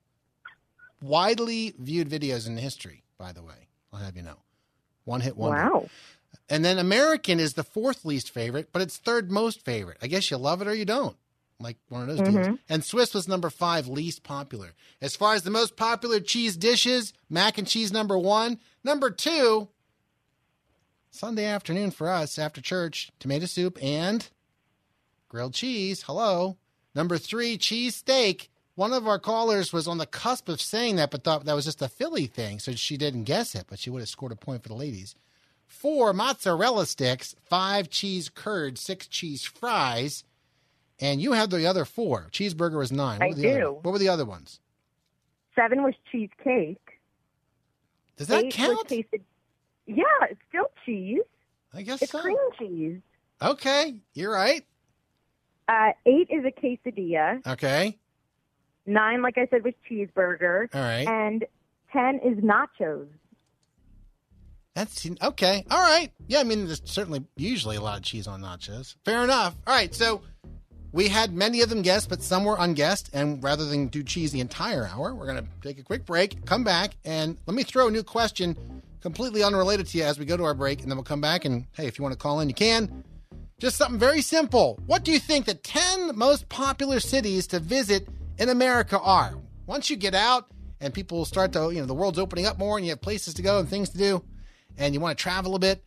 [1.03, 3.05] widely viewed videos in history.
[3.19, 4.37] By the way, I'll have you know.
[5.05, 5.71] One hit wonder.
[5.71, 5.89] Wow.
[6.51, 9.99] And then American is the fourth least favorite, but it's third most favorite.
[10.03, 11.17] I guess you love it or you don't.
[11.61, 12.47] Like one of those deals.
[12.49, 12.59] Mhm.
[12.69, 14.75] And Swiss was number five, least popular.
[15.01, 18.59] As far as the most popular cheese dishes, mac and cheese number one.
[18.83, 19.69] Number two,
[21.11, 24.29] Sunday afternoon for us after church, tomato soup and
[25.29, 26.03] grilled cheese.
[26.03, 26.57] Hello.
[26.95, 28.51] Number three, cheese steak.
[28.75, 31.67] One of our callers was on the cusp of saying that, but thought that was
[31.67, 34.37] just a Philly thing, so she didn't guess it, but she would have scored a
[34.37, 35.15] point for the ladies.
[35.71, 40.25] Four mozzarella sticks, five cheese curds, six cheese fries,
[40.99, 42.29] and you have the other four.
[42.33, 43.21] Cheeseburger was nine.
[43.21, 43.73] What I were the other- do.
[43.83, 44.61] what were the other ones?
[45.55, 46.99] Seven was cheesecake.
[48.17, 48.89] Does that Eight count?
[48.89, 49.25] Tasted,
[49.87, 51.23] yeah, it's still cheese.
[51.73, 52.21] I guess It's so.
[52.21, 53.01] cream cheese.
[53.41, 54.65] Okay, you're right.
[55.69, 57.47] Uh, eight is a quesadilla.
[57.47, 57.97] Okay,
[58.87, 60.69] Nine, like I said, was cheeseburger.
[60.75, 61.07] all right.
[61.07, 61.47] And
[61.93, 63.07] ten is nachos.
[64.75, 65.65] That's okay.
[65.71, 66.13] All right.
[66.29, 68.95] Yeah, I mean, there's certainly usually a lot of cheese on nachos.
[69.05, 69.57] Fair enough.
[69.67, 69.95] All right.
[69.95, 70.23] So
[70.93, 73.11] we had many of them guessed, but some were unguessed.
[73.13, 76.45] And rather than do cheese the entire hour, we're going to take a quick break,
[76.47, 78.57] come back, and let me throw a new question
[79.01, 80.83] completely unrelated to you as we go to our break.
[80.83, 81.45] And then we'll come back.
[81.45, 83.05] And hey, if you want to call in, you can.
[83.59, 84.79] Just something very simple.
[84.87, 89.35] What do you think the 10 most popular cities to visit in America are?
[89.67, 90.47] Once you get out
[90.81, 93.35] and people start to, you know, the world's opening up more and you have places
[93.35, 94.25] to go and things to do,
[94.81, 95.85] and you want to travel a bit,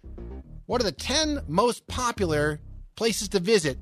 [0.68, 2.62] what are the 10 most popular
[2.96, 3.78] places to visit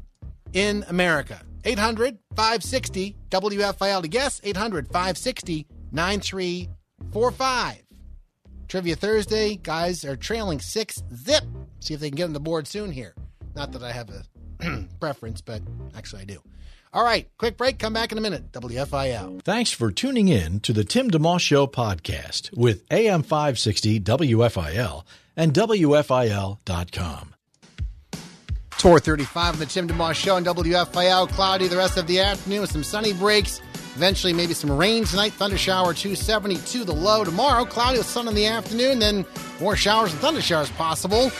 [0.54, 1.41] in America?
[1.63, 7.84] 800 560 WFIL to guess, 800 560 9345.
[8.67, 11.43] Trivia Thursday, guys are trailing six zip.
[11.82, 13.13] See if they can get on the board soon here.
[13.54, 14.24] Not that I have a
[15.00, 15.62] preference, but
[15.95, 16.41] actually I do.
[16.93, 17.80] All right, quick break.
[17.80, 18.51] Come back in a minute.
[18.51, 19.41] WFIL.
[19.43, 25.04] Thanks for tuning in to the Tim DeMoss Show podcast with AM 560 WFIL
[25.38, 27.34] and WFIL.com.
[28.71, 31.30] 435 on the Tim DeMoss Show on WFIL.
[31.30, 33.62] Cloudy the rest of the afternoon with some sunny breaks.
[33.95, 35.32] Eventually, maybe some rain tonight.
[35.34, 37.23] Thunder shower 272 the low.
[37.23, 38.99] Tomorrow, cloudy with sun in the afternoon.
[38.99, 39.25] Then
[39.62, 41.32] more showers and thunder showers possible.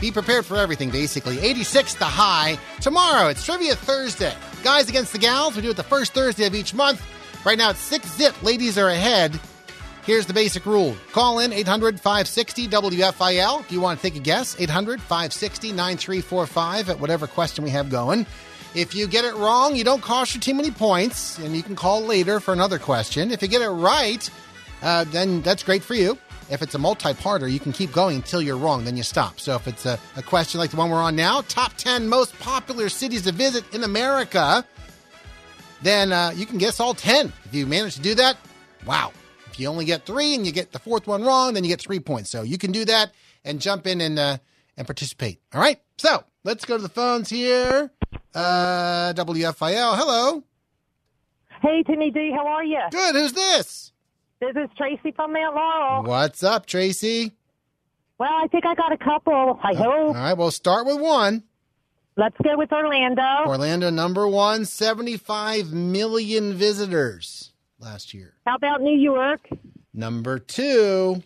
[0.00, 1.38] Be prepared for everything, basically.
[1.40, 2.58] 86 the high.
[2.80, 4.34] Tomorrow, it's Trivia Thursday.
[4.62, 5.56] Guys against the gals.
[5.56, 7.02] We do it the first Thursday of each month.
[7.44, 8.42] Right now, it's 6 zip.
[8.42, 9.38] Ladies are ahead.
[10.04, 14.22] Here's the basic rule call in 800 560 WFIL if you want to take a
[14.22, 14.54] guess.
[14.60, 18.24] 800 560 9345 at whatever question we have going.
[18.76, 21.74] If you get it wrong, you don't cost you too many points, and you can
[21.74, 23.32] call later for another question.
[23.32, 24.30] If you get it right,
[24.82, 26.18] uh, then that's great for you.
[26.48, 29.40] If it's a multi parter, you can keep going until you're wrong, then you stop.
[29.40, 32.38] So if it's a, a question like the one we're on now top 10 most
[32.38, 34.64] popular cities to visit in America,
[35.82, 37.32] then uh, you can guess all 10.
[37.44, 38.36] If you manage to do that,
[38.86, 39.12] wow.
[39.50, 41.80] If you only get three and you get the fourth one wrong, then you get
[41.80, 42.30] three points.
[42.30, 43.12] So you can do that
[43.44, 44.36] and jump in and uh,
[44.76, 45.40] and participate.
[45.54, 45.80] All right.
[45.98, 47.90] So let's go to the phones here.
[48.34, 49.96] Uh, WFIL.
[49.96, 50.44] Hello.
[51.62, 52.80] Hey, Timmy D, how are you?
[52.90, 53.14] Good.
[53.14, 53.92] Who's this?
[54.40, 56.02] This is Tracy from Mount Laurel.
[56.04, 57.32] What's up, Tracy?
[58.18, 59.58] Well, I think I got a couple.
[59.62, 60.14] I oh, All hope.
[60.14, 60.34] right.
[60.34, 61.42] We'll start with one.
[62.18, 63.46] Let's go with Orlando.
[63.46, 68.34] Orlando, number one, 75 million visitors last year.
[68.46, 69.46] How about New York?
[69.92, 71.22] Number two,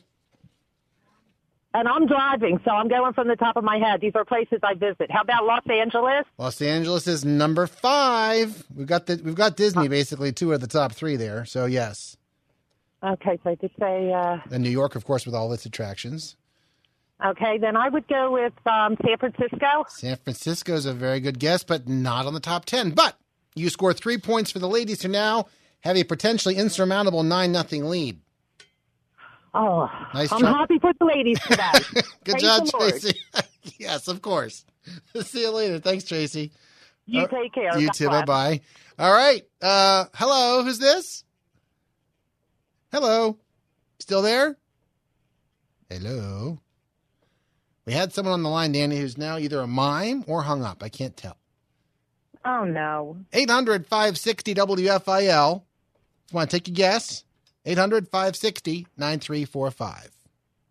[1.75, 4.01] And I'm driving, so I'm going from the top of my head.
[4.01, 5.11] These are places I visit.
[5.11, 6.25] How about Los Angeles?
[6.39, 8.65] Los Angeles is number five.
[8.75, 11.45] We've got the we've got Disney uh, basically two of the top three there.
[11.45, 12.17] So yes,
[13.03, 16.37] Okay, so I did say, uh, and New York, of course, with all its attractions.
[17.25, 19.85] okay, then I would go with um, San Francisco.
[19.89, 22.91] San Francisco is a very good guess, but not on the top ten.
[22.91, 23.17] But
[23.55, 25.47] you score three points for the ladies to now
[25.81, 28.21] have a potentially insurmountable nine nothing lead.
[29.53, 30.51] Oh, Nice I'm try.
[30.53, 31.73] happy for the ladies today.
[32.25, 32.67] Good Praise job.
[32.69, 33.19] Tracy.
[33.79, 34.65] yes, of course.
[35.23, 35.81] See you later.
[35.81, 36.53] Thanks, Tracy.
[37.07, 37.77] You Uh, take care.
[37.79, 38.09] You God too.
[38.09, 38.61] Bye bye.
[38.99, 39.43] All right.
[39.61, 40.63] Uh, hello.
[40.63, 41.25] Who's this?
[42.93, 43.39] Hello.
[44.01, 44.57] Still there?
[45.89, 46.59] Hello.
[47.87, 50.83] We had someone on the line, Danny, who's now either a mime or hung up.
[50.83, 51.37] I can't tell.
[52.45, 53.19] Oh no.
[53.33, 55.63] 800 560 WFIL.
[56.27, 57.25] If you want to take a guess,
[57.65, 60.11] 800 560 9345.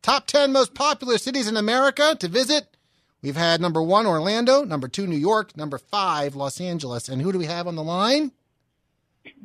[0.01, 2.75] Top 10 most popular cities in America to visit.
[3.21, 7.09] We've had number one, Orlando, number two, New York, number five, Los Angeles.
[7.09, 8.31] And who do we have on the line?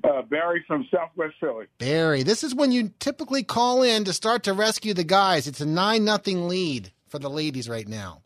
[0.03, 1.67] Uh, Barry from Southwest Philly.
[1.79, 2.23] Barry.
[2.23, 5.47] This is when you typically call in to start to rescue the guys.
[5.47, 8.23] It's a 9 nothing lead for the ladies right now.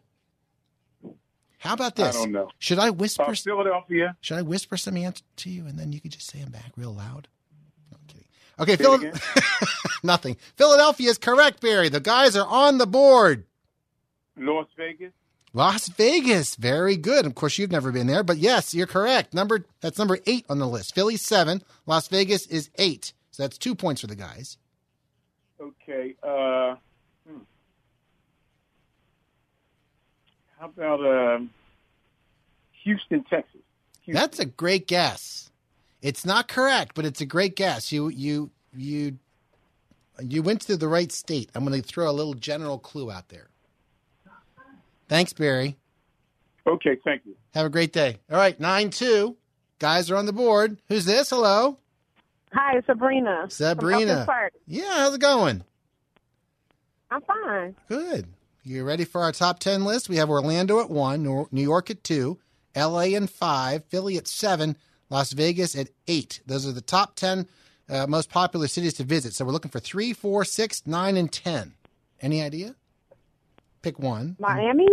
[1.58, 2.16] How about this?
[2.16, 2.48] I don't know.
[2.58, 3.24] Should I whisper?
[3.24, 4.16] Uh, Philadelphia.
[4.20, 6.70] Should I whisper some answer to you and then you could just say them back
[6.76, 7.26] real loud?
[7.90, 8.28] No, I'm kidding.
[8.60, 9.12] Okay, Phil-
[10.04, 10.36] nothing.
[10.56, 11.88] Philadelphia is correct, Barry.
[11.88, 13.44] The guys are on the board.
[14.36, 15.12] Las Vegas.
[15.58, 17.26] Las Vegas, very good.
[17.26, 19.34] Of course, you've never been there, but yes, you're correct.
[19.34, 20.94] Number that's number eight on the list.
[20.94, 21.64] Philly's seven.
[21.84, 23.12] Las Vegas is eight.
[23.32, 24.56] So that's two points for the guys.
[25.60, 26.14] Okay.
[26.22, 26.76] Uh,
[27.28, 27.40] hmm.
[30.60, 31.50] How about um,
[32.84, 33.60] Houston, Texas?
[34.06, 35.50] That's a great guess.
[36.02, 37.90] It's not correct, but it's a great guess.
[37.90, 39.18] You you you
[40.20, 41.50] you went to the right state.
[41.56, 43.48] I'm going to throw a little general clue out there.
[45.08, 45.76] Thanks, Barry.
[46.66, 47.34] Okay, thank you.
[47.54, 48.18] Have a great day.
[48.30, 49.36] All right, nine two.
[49.78, 50.78] Guys are on the board.
[50.88, 51.30] Who's this?
[51.30, 51.78] Hello,
[52.52, 53.46] Hi, Sabrina.
[53.48, 54.26] Sabrina.
[54.66, 55.62] Yeah, how's it going?
[57.10, 57.76] I'm fine.
[57.88, 58.26] Good.
[58.64, 60.08] You ready for our top 10 list?
[60.08, 62.38] We have Orlando at one, New York at two,
[62.76, 64.76] LA at five, Philly at seven,
[65.08, 66.40] Las Vegas at eight.
[66.46, 67.46] Those are the top 10
[67.88, 69.34] uh, most popular cities to visit.
[69.34, 71.74] So we're looking for three, four, six, nine, and 10.
[72.20, 72.74] Any idea?
[73.82, 74.36] Pick one.
[74.38, 74.88] Miami?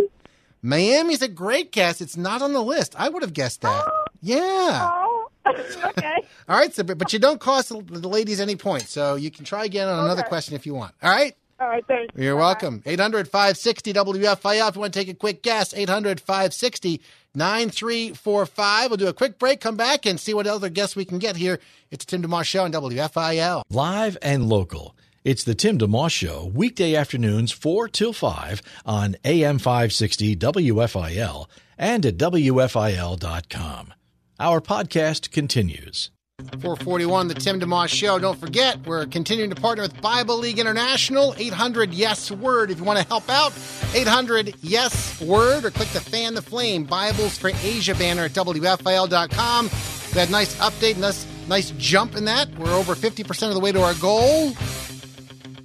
[0.62, 2.00] Miami's a great guess.
[2.00, 2.94] It's not on the list.
[2.98, 3.84] I would have guessed that.
[4.22, 4.88] Yeah.
[4.90, 6.16] Oh, okay.
[6.48, 8.90] All right, so, but, but you don't cost the the ladies any points.
[8.90, 10.28] So you can try again on another Okay.
[10.28, 10.94] question if you want.
[11.02, 11.36] All right?
[11.60, 12.12] All right, thanks.
[12.16, 12.82] You're welcome.
[12.86, 14.68] 800 560 WFIL.
[14.68, 17.00] If you want to take a quick guess, 800 560
[17.34, 18.90] 9345.
[18.90, 21.36] We'll do a quick break, come back, and see what other guests we can get
[21.36, 21.60] here.
[21.90, 23.62] It's the Tim DeMoss Show on WFIL.
[23.70, 24.96] Live and local.
[25.26, 32.06] It's the Tim DeMoss Show, weekday afternoons 4 till 5 on AM 560 WFIL and
[32.06, 33.94] at WFIL.com.
[34.38, 36.12] Our podcast continues.
[36.60, 38.20] 441, the Tim DeMoss Show.
[38.20, 41.34] Don't forget, we're continuing to partner with Bible League International.
[41.36, 42.70] 800 Yes Word.
[42.70, 43.52] If you want to help out,
[43.94, 49.70] 800 Yes Word or click the Fan the Flame Bibles for Asia banner at WFIL.com.
[50.14, 52.48] We had a nice update, and nice, nice jump in that.
[52.56, 54.52] We're over 50% of the way to our goal.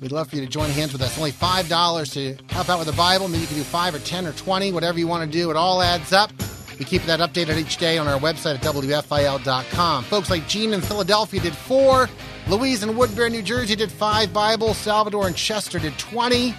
[0.01, 1.15] We'd love for you to join hands with us.
[1.15, 3.27] Only $5 to help out with the Bible.
[3.27, 5.51] Maybe you can do 5 or 10 or 20, whatever you want to do.
[5.51, 6.31] It all adds up.
[6.79, 10.03] We keep that updated each day on our website at WFIL.com.
[10.05, 12.09] Folks like Gene in Philadelphia did four.
[12.47, 14.77] Louise in Woodbury, New Jersey did five Bibles.
[14.77, 16.55] Salvador and Chester did 20.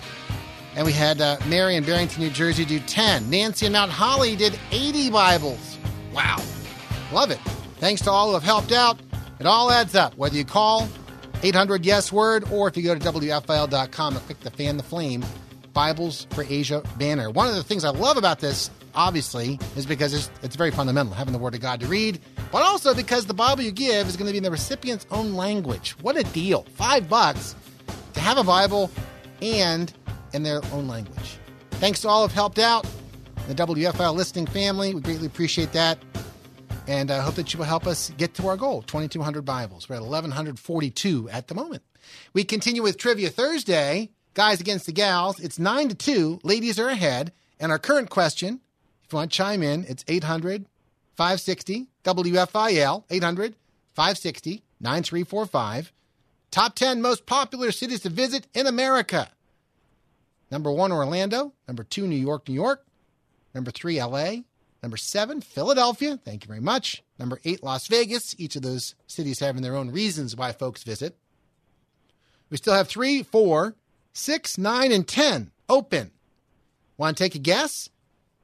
[0.77, 3.29] And we had uh, Mary in Barrington, New Jersey do 10.
[3.29, 5.79] Nancy in Mount Holly did 80 Bibles.
[6.15, 6.37] Wow.
[7.13, 7.41] Love it.
[7.79, 9.01] Thanks to all who have helped out.
[9.41, 10.17] It all adds up.
[10.17, 10.89] Whether you call
[11.43, 15.25] 800 Yes Word or if you go to WFIL.com and click the Fan the Flame
[15.73, 17.31] Bibles for Asia banner.
[17.31, 21.15] One of the things I love about this, obviously, is because it's, it's very fundamental,
[21.15, 22.21] having the Word of God to read,
[22.53, 25.35] but also because the Bible you give is going to be in the recipient's own
[25.35, 25.93] language.
[26.03, 26.63] What a deal.
[26.75, 27.57] Five bucks
[28.15, 28.91] to have a Bible
[29.41, 29.93] and
[30.33, 31.39] in their own language.
[31.73, 32.87] Thanks to all who have helped out,
[33.49, 34.95] the WFIL listening family.
[34.95, 35.99] We greatly appreciate that.
[36.89, 39.89] And I hope that you will help us get to our goal 2,200 Bibles.
[39.89, 41.83] We're at 1,142 at the moment.
[42.33, 45.39] We continue with Trivia Thursday, guys against the gals.
[45.39, 46.41] It's 9 to 2.
[46.43, 47.33] Ladies are ahead.
[47.61, 48.61] And our current question,
[49.05, 50.67] if you want to chime in, it's 800
[51.15, 53.55] 560 WFIL, 800
[53.95, 55.93] 560 9345.
[56.51, 59.31] Top 10 most popular cities to visit in America.
[60.51, 61.53] Number one, Orlando.
[61.69, 62.85] Number two, New York, New York.
[63.55, 64.39] Number three, LA.
[64.83, 66.19] Number seven, Philadelphia.
[66.25, 67.03] Thank you very much.
[67.19, 68.35] Number eight, Las Vegas.
[68.39, 71.17] Each of those cities having their own reasons why folks visit.
[72.51, 73.77] We still have three, four,
[74.13, 76.11] six, nine, and 10 open.
[76.99, 77.89] Want to take a guess?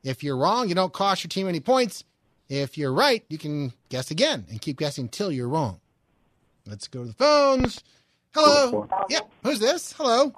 [0.05, 2.05] If you're wrong, you don't cost your team any points.
[2.48, 5.81] If you're right, you can guess again and keep guessing till you're wrong.
[6.66, 7.83] Let's go to the phones.
[8.33, 8.88] Hello.
[9.11, 9.31] Yep.
[9.42, 9.92] Who's this?
[9.92, 10.33] Hello.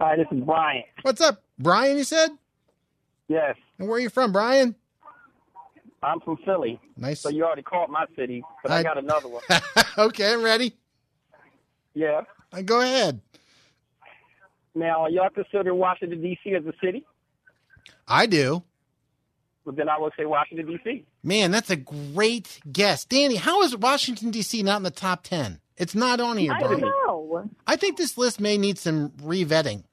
[0.00, 0.84] Hi, this is Brian.
[1.02, 1.96] What's up, Brian?
[1.96, 2.30] You said.
[3.28, 4.74] Yes, And where are you from, Brian?
[6.02, 6.80] I'm from Philly.
[6.96, 7.20] Nice.
[7.20, 9.42] So you already called my city, but I, I- got another one.
[9.98, 10.74] okay, I'm ready.
[11.94, 12.22] yeah.
[12.52, 13.20] Uh, Go ahead.
[14.74, 16.54] Now, y'all consider Washington D.C.
[16.54, 17.04] as a city?
[18.06, 18.62] I do.
[19.66, 21.04] But then I would say Washington D.C.
[21.22, 23.04] Man, that's a great guess.
[23.04, 24.62] Danny, how is Washington, D.C.
[24.62, 25.60] not in the top 10?
[25.76, 26.80] It's not on here, I Brian.
[26.80, 27.50] don't know.
[27.66, 29.84] I think this list may need some revetting.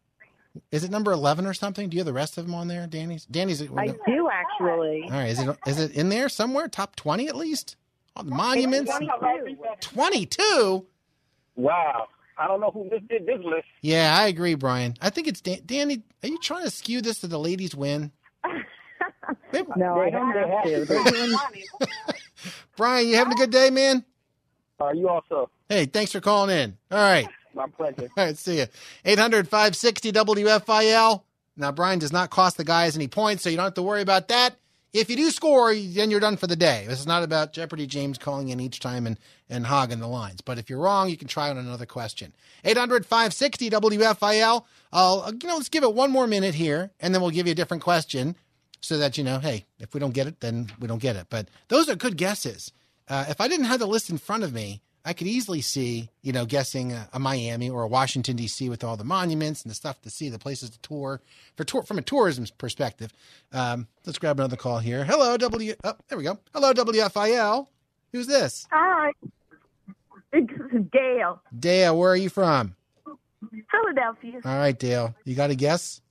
[0.72, 1.90] Is it number 11 or something?
[1.90, 3.26] Do you have the rest of them on there, Danny's?
[3.26, 3.62] Danny's.
[3.62, 5.04] I do actually.
[5.06, 6.68] All right, is it is it in there somewhere?
[6.68, 7.76] Top 20 at least?
[8.16, 8.92] On the monuments?
[9.82, 10.86] 22?
[11.56, 12.08] Wow.
[12.38, 13.66] I don't know who this did this list.
[13.82, 14.96] Yeah, I agree, Brian.
[15.02, 16.02] I think it's Dan- Danny.
[16.24, 18.12] Are you trying to skew this to the ladies win?
[19.78, 20.86] No, I don't have to.
[20.86, 21.36] Doing-
[22.78, 24.04] Brian, you having a good day, man?
[24.80, 25.50] Are you also?
[25.70, 26.78] Hey, thanks for calling in.
[26.92, 27.28] All right.
[27.56, 28.10] My pleasure.
[28.18, 28.66] All right, see you.
[29.06, 31.24] 800 560 WFIL.
[31.58, 34.02] Now, Brian does not cost the guys any points, so you don't have to worry
[34.02, 34.56] about that.
[34.92, 36.86] If you do score, then you're done for the day.
[36.88, 40.40] This is not about Jeopardy James calling in each time and, and hogging the lines.
[40.42, 42.34] But if you're wrong, you can try on another question.
[42.64, 44.64] 800 560 WFIL.
[44.94, 47.52] I'll, you know, let's give it one more minute here, and then we'll give you
[47.52, 48.36] a different question
[48.80, 51.28] so that, you know, hey, if we don't get it, then we don't get it.
[51.30, 52.72] But those are good guesses.
[53.10, 56.10] Uh, if I didn't have the list in front of me, I could easily see,
[56.24, 58.68] you know, guessing a, a Miami or a Washington D.C.
[58.70, 61.22] with all the monuments and the stuff to see, the places to tour
[61.56, 63.14] for tour from a tourism perspective.
[63.54, 65.06] Um, let's grab another call here.
[65.06, 65.76] Hello, W.
[65.84, 66.40] Oh, there we go.
[66.56, 67.68] Hello, WFIL.
[68.14, 68.68] Who's this?
[68.72, 69.12] Hi.
[70.34, 70.44] Is
[70.92, 71.98] Gail, Dale.
[71.98, 72.76] Where are you from?
[73.72, 74.42] Philadelphia.
[74.44, 75.16] All right, Dale.
[75.24, 76.02] You got a guess?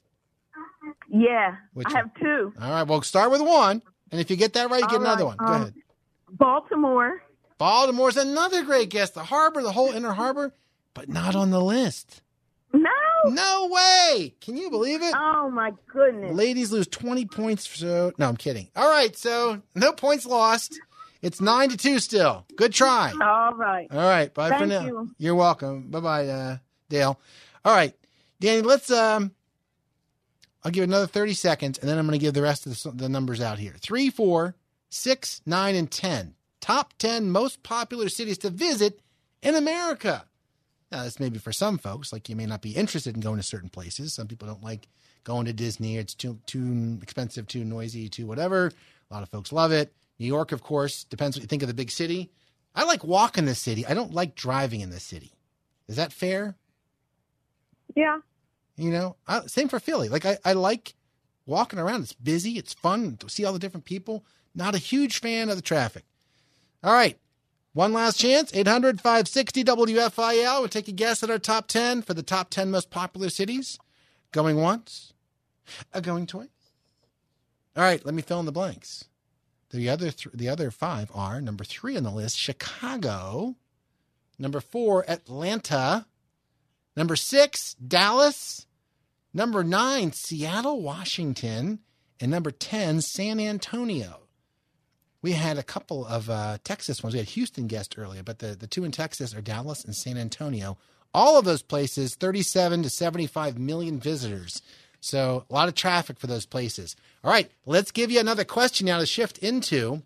[1.09, 2.53] Yeah, Which I have two.
[2.61, 2.83] All right.
[2.85, 5.37] Well, start with one, and if you get that right, you get All another right,
[5.37, 5.47] one.
[5.47, 5.75] Go um, ahead.
[6.31, 7.23] Baltimore.
[7.59, 9.11] Baltimore's another great guess.
[9.11, 10.53] The harbor, the whole inner harbor,
[10.93, 12.23] but not on the list.
[12.73, 12.91] No.
[13.27, 14.35] No way.
[14.41, 15.15] Can you believe it?
[15.17, 16.35] Oh my goodness.
[16.35, 17.69] Ladies lose 20 points.
[17.69, 18.69] So, no, I'm kidding.
[18.75, 19.17] All right.
[19.17, 20.79] So, no points lost.
[21.23, 22.45] It's nine to two still.
[22.57, 23.13] Good try.
[23.13, 23.87] All right.
[23.91, 24.33] All right.
[24.35, 24.85] Bye for now.
[24.85, 25.15] you.
[25.17, 25.91] You're welcome.
[25.91, 26.57] Bye bye, uh,
[26.91, 27.19] Dale.
[27.65, 27.95] All right.
[28.41, 29.31] Danny, let's, um,
[30.65, 32.83] I'll give it another 30 seconds and then I'm going to give the rest of
[32.83, 33.75] the, the numbers out here.
[33.81, 34.55] Three, four,
[34.91, 36.35] six, nine, and 10.
[36.65, 39.01] Top 10 most popular cities to visit
[39.43, 40.25] in America.
[40.91, 43.37] Now, this may be for some folks, like you may not be interested in going
[43.37, 44.15] to certain places.
[44.15, 44.89] Some people don't like
[45.25, 45.99] going to Disney.
[45.99, 48.73] It's too too expensive, too noisy, too whatever.
[49.11, 49.93] A lot of folks love it.
[50.19, 52.31] New York, of course, depends what you think of the big city.
[52.75, 53.85] I like walking the city.
[53.87, 55.35] I don't like driving in the city.
[55.87, 56.55] Is that fair?
[57.95, 58.21] Yeah.
[58.79, 60.09] You know, I, same for Philly.
[60.09, 60.95] Like I, I like
[61.45, 62.05] walking around.
[62.05, 62.53] It's busy.
[62.53, 64.25] It's fun to see all the different people.
[64.55, 66.05] Not a huge fan of the traffic.
[66.85, 67.19] All right.
[67.73, 68.55] One last chance.
[68.55, 70.61] 800 560 WFIL.
[70.61, 73.79] We'll take a guess at our top 10 for the top 10 most popular cities.
[74.33, 75.15] Going once,
[75.93, 76.49] a going twice.
[77.75, 78.05] All right.
[78.05, 79.07] Let me fill in the blanks.
[79.71, 83.57] The other, th- the other five are number three on the list, Chicago.
[84.39, 86.07] Number four, Atlanta.
[86.97, 88.67] Number six, Dallas.
[89.33, 91.81] Number nine, Seattle, Washington.
[92.21, 94.24] And number 10, San Antonio.
[95.25, 97.15] We had a couple of uh, Texas ones.
[97.15, 100.19] We had Houston guest earlier, but the, the two in Texas are Dallas and San
[100.19, 100.77] Antonio.
[101.15, 104.61] All of those places, 37 to 75 million visitors.
[105.01, 106.95] So a lot of traffic for those places.
[107.25, 110.03] All right, let's give you another question now to shift into.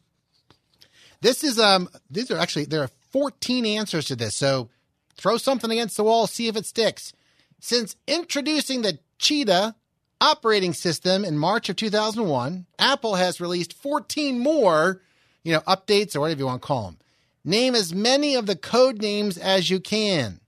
[1.21, 4.37] This is um these are actually there are 14 answers to this.
[4.37, 4.69] So
[5.17, 7.13] throw something against the wall, see if it sticks.
[7.59, 9.75] Since introducing the Cheetah
[10.21, 15.01] operating system in March of 2001, Apple has released 14 more,
[15.45, 16.99] you know, updates or whatever you want to call them.
[17.45, 20.41] Name as many of the code names as you can.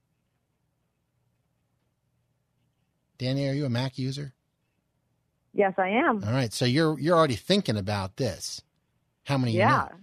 [3.17, 4.33] Danny, are you a Mac user?
[5.53, 6.23] Yes, I am.
[6.23, 8.61] All right, so you're you're already thinking about this.
[9.25, 9.51] How many?
[9.53, 9.87] you Yeah.
[9.91, 9.97] know?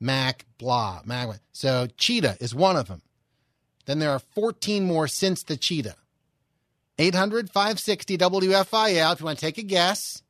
[0.00, 1.28] Mac, blah, Mac.
[1.52, 3.02] So Cheetah is one of them.
[3.86, 5.96] Then there are 14 more since the Cheetah.
[6.98, 10.22] 800 560 WFIL if you want to take a guess.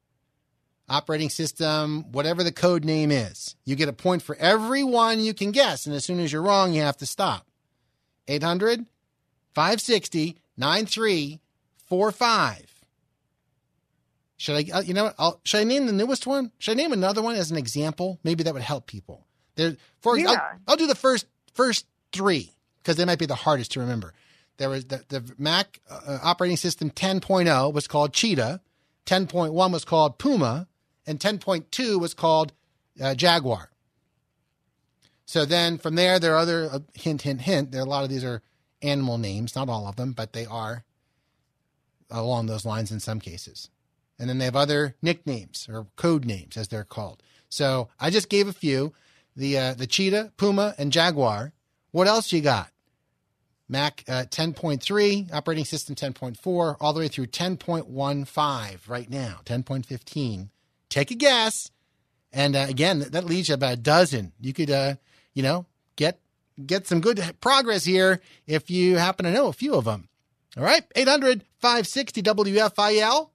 [0.89, 3.57] Operating system, whatever the code name is.
[3.65, 5.87] You get a point for every one you can guess.
[5.87, 7.45] And as soon as you're wrong, you have to stop.
[8.29, 8.87] 800
[9.55, 12.73] 560 9345.
[14.39, 15.13] Should I, uh, you know?
[15.19, 16.53] I'll, should I name the newest one?
[16.59, 18.19] Should I name another one as an example?
[18.23, 19.27] Maybe that would help people.
[19.55, 20.31] There, for Yeah.
[20.31, 22.53] I'll, I'll do the first first three
[22.83, 24.13] because they might be the hardest to remember.
[24.59, 28.61] There was the, the Mac uh, operating system 10.0 was called Cheetah,
[29.07, 30.69] 10.1 was called Puma,
[31.07, 32.53] and 10.2 was called
[33.01, 33.71] uh, Jaguar.
[35.27, 37.73] So then from there, there are other uh, hint, hint, hint.
[37.73, 38.43] There a lot of these are
[38.83, 40.85] animal names, not all of them, but they are
[42.11, 43.69] along those lines in some cases.
[44.19, 47.23] And then they have other nicknames or code names, as they're called.
[47.49, 48.95] So I just gave a few:
[49.35, 51.53] the uh, the cheetah, puma, and jaguar.
[51.91, 52.71] What else you got?
[53.69, 60.49] Mac uh, 10.3, operating system 10.4, all the way through 10.15 right now, 10.15.
[60.89, 61.71] Take a guess.
[62.33, 64.33] And uh, again, that leaves you about a dozen.
[64.41, 64.95] You could, uh,
[65.35, 66.21] you know, get
[66.65, 70.09] get some good progress here if you happen to know a few of them.
[70.57, 73.31] All right, 800 560 WFIL.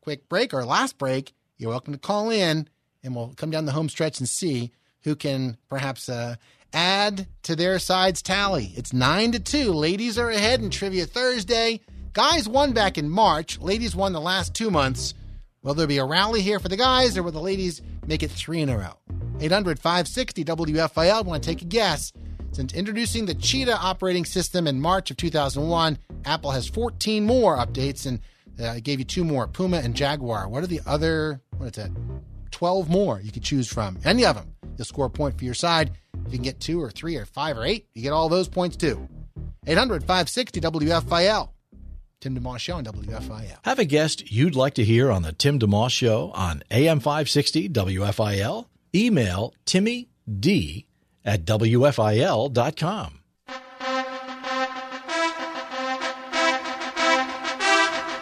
[0.00, 1.32] Quick break or last break.
[1.56, 2.68] You're welcome to call in
[3.02, 4.70] and we'll come down the home stretch and see
[5.02, 6.36] who can perhaps uh,
[6.72, 8.72] add to their side's tally.
[8.76, 9.72] It's 9 to 2.
[9.72, 11.80] Ladies are ahead in Trivia Thursday.
[12.12, 13.58] Guys won back in March.
[13.60, 15.14] Ladies won the last two months.
[15.62, 18.30] Will there be a rally here for the guys or will the ladies make it
[18.30, 18.94] three in a row?
[19.40, 21.24] 800 560 WFIL.
[21.24, 22.12] Want to take a guess?
[22.52, 28.06] Since introducing the Cheetah operating system in March of 2001, Apple has 14 more updates
[28.06, 28.20] and
[28.58, 30.48] uh, I gave you two more Puma and Jaguar.
[30.48, 31.90] What are the other, what is that?
[32.50, 33.98] 12 more you can choose from.
[34.04, 34.54] Any of them.
[34.76, 35.92] You'll score a point for your side.
[36.26, 38.48] If you can get two or three or five or eight, you get all those
[38.48, 39.08] points too.
[39.66, 41.50] 800 560 WFIL.
[42.20, 43.56] Tim DeMoss Show on WFIL.
[43.64, 47.70] Have a guest you'd like to hear on the Tim DeMoss Show on AM 560
[47.70, 48.66] WFIL?
[48.94, 50.86] Email Timmy D
[51.24, 53.20] at WFIL.com.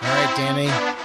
[0.00, 0.97] All right, Danny.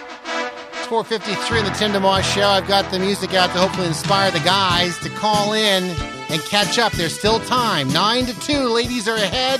[0.95, 2.45] It's 453 in the Tim DeMoss Show.
[2.45, 5.85] I've got the music out to hopefully inspire the guys to call in
[6.29, 6.91] and catch up.
[6.91, 7.87] There's still time.
[7.91, 8.59] 9 to 2.
[8.69, 9.59] Ladies are ahead.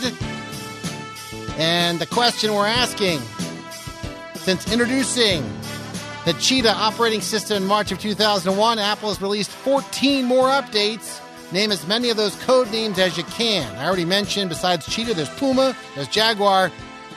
[1.57, 3.19] And the question we're asking
[4.35, 5.43] since introducing
[6.25, 11.19] the Cheetah operating system in March of 2001, Apple has released 14 more updates.
[11.51, 13.75] Name as many of those code names as you can.
[13.77, 16.71] I already mentioned, besides Cheetah, there's Puma, there's Jaguar,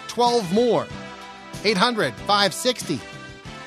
[0.08, 0.86] 12 more.
[1.64, 3.15] 800 560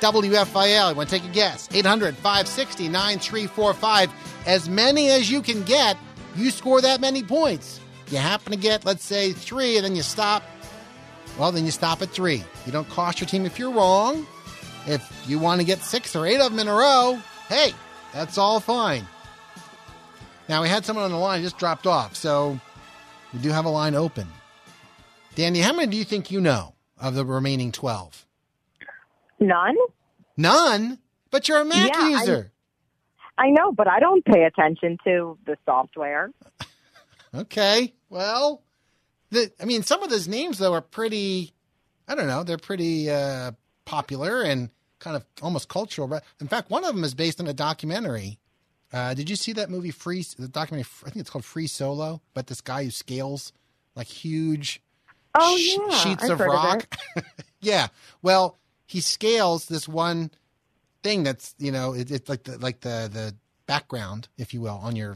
[0.00, 0.90] WFIL.
[0.90, 1.68] You want to take a guess?
[1.72, 4.10] 800 560 9345.
[4.46, 5.96] As many as you can get,
[6.36, 7.80] you score that many points.
[8.10, 10.42] You happen to get, let's say, three, and then you stop.
[11.38, 12.42] Well, then you stop at three.
[12.66, 14.26] You don't cost your team if you're wrong.
[14.86, 17.72] If you want to get six or eight of them in a row, hey,
[18.12, 19.06] that's all fine.
[20.48, 22.58] Now, we had someone on the line just dropped off, so
[23.32, 24.26] we do have a line open.
[25.36, 28.26] Danny, how many do you think you know of the remaining 12?
[29.40, 29.76] None.
[30.36, 30.98] None?
[31.30, 32.52] But you're a Mac Yeah, I- user.
[33.38, 36.30] I know, but I don't pay attention to the software.
[37.34, 37.94] Okay.
[38.10, 38.62] Well,
[39.30, 41.52] the, I mean, some of those names, though, are pretty,
[42.08, 43.52] I don't know, they're pretty uh,
[43.86, 44.68] popular and
[44.98, 46.06] kind of almost cultural.
[46.08, 48.38] But in fact, one of them is based on a documentary.
[48.92, 50.90] Uh, did you see that movie, Free, the documentary?
[51.06, 53.52] I think it's called Free Solo, but this guy who scales
[53.94, 54.82] like huge
[55.38, 55.96] Oh, yeah.
[55.96, 56.94] sheets I've of heard of rock.
[57.62, 57.86] yeah.
[58.20, 58.58] Well,
[58.90, 60.32] he scales this one
[61.02, 63.34] thing that's you know it, it's like the like the the
[63.66, 65.14] background, if you will, on your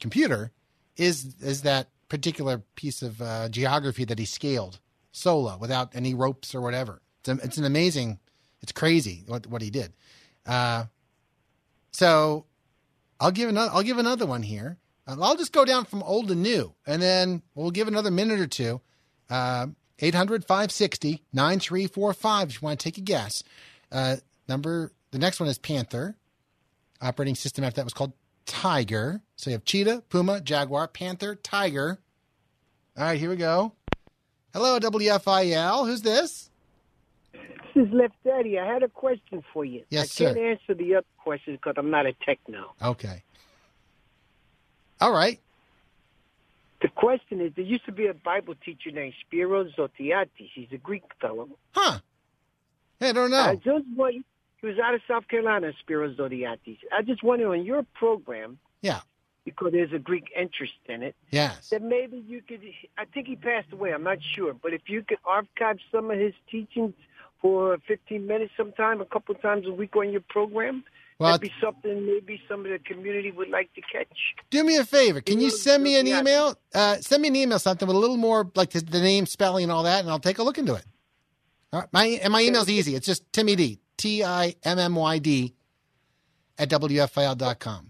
[0.00, 0.52] computer
[0.96, 4.80] is is that particular piece of uh, geography that he scaled
[5.12, 7.02] solo without any ropes or whatever.
[7.20, 8.18] It's, a, it's an amazing,
[8.62, 9.92] it's crazy what what he did.
[10.46, 10.86] Uh,
[11.92, 12.46] so
[13.20, 13.70] I'll give another.
[13.74, 14.78] I'll give another one here.
[15.06, 18.46] I'll just go down from old to new, and then we'll give another minute or
[18.46, 18.80] two.
[19.28, 19.66] Uh,
[20.00, 23.42] 800 560 9345 if you want to take a guess.
[23.92, 24.16] Uh,
[24.48, 26.16] number the next one is Panther.
[27.02, 28.12] Operating system after that was called
[28.46, 29.22] Tiger.
[29.36, 31.98] So you have Cheetah, Puma, Jaguar, Panther, Tiger.
[32.96, 33.72] All right, here we go.
[34.52, 35.86] Hello, WFIL.
[35.86, 36.50] Who's this?
[37.32, 38.58] This is Left Daddy.
[38.58, 39.84] I had a question for you.
[39.90, 42.74] Yes, I can't answer the other questions because I'm not a techno.
[42.82, 43.22] Okay.
[45.00, 45.40] All right.
[46.80, 50.28] The question is, there used to be a Bible teacher named Spiros Zodhiates.
[50.54, 51.48] He's a Greek fellow.
[51.72, 51.98] Huh.
[53.00, 53.36] I don't know.
[53.40, 54.24] I just want,
[54.60, 56.78] he was out of South Carolina, Spiros Zodhiates.
[56.92, 59.00] I just wonder on your program, Yeah.
[59.44, 61.68] because there's a Greek interest in it, Yes.
[61.70, 62.62] that maybe you could,
[62.96, 66.18] I think he passed away, I'm not sure, but if you could archive some of
[66.18, 66.94] his teachings
[67.42, 70.84] for 15 minutes sometime, a couple times a week on your program,
[71.20, 74.08] Well, that'd be something maybe some of the community would like to catch.
[74.48, 75.20] Do me a favor.
[75.20, 76.58] Can you send me an email?
[76.74, 79.64] Uh, send me an email, something with a little more, like the, the name, spelling,
[79.64, 80.84] and all that, and I'll take a look into it.
[81.74, 81.88] All right.
[81.92, 82.94] My and my email's easy.
[82.94, 85.54] It's just Timmy D, T I M M Y D,
[86.58, 87.89] at WFIL.com.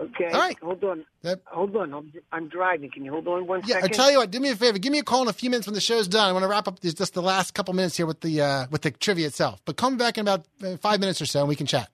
[0.00, 0.26] Okay.
[0.26, 0.56] All right.
[0.62, 1.04] Hold on.
[1.46, 1.92] Hold on.
[1.92, 2.88] I'm, I'm driving.
[2.90, 3.96] Can you hold on one Yeah, I second?
[3.96, 4.30] tell you what.
[4.30, 4.78] Do me a favor.
[4.78, 6.28] Give me a call in a few minutes when the show's done.
[6.28, 8.66] I want to wrap up this, just the last couple minutes here with the uh,
[8.70, 9.60] with the trivia itself.
[9.64, 11.90] But come back in about uh, five minutes or so, and we can chat.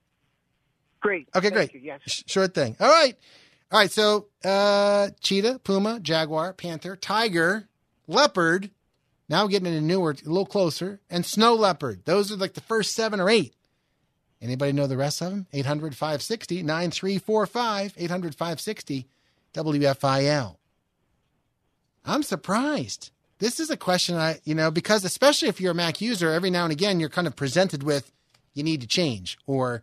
[1.00, 1.28] Great.
[1.34, 1.74] Okay, Thank great.
[1.74, 1.80] you.
[1.82, 2.00] Yes.
[2.06, 2.76] Sh- Sure thing.
[2.78, 3.16] All right.
[3.72, 3.90] All right.
[3.90, 7.68] So, uh, cheetah, puma, jaguar, panther, tiger,
[8.06, 8.70] leopard.
[9.30, 12.04] Now we're getting into newer, a little closer, and snow leopard.
[12.04, 13.54] Those are like the first seven or eight.
[14.44, 15.46] Anybody know the rest of them?
[15.52, 17.94] 800 560 9345.
[17.96, 19.08] 800 560
[19.54, 20.56] WFIL.
[22.04, 23.10] I'm surprised.
[23.38, 26.50] This is a question I, you know, because especially if you're a Mac user, every
[26.50, 28.12] now and again you're kind of presented with
[28.54, 29.82] you need to change or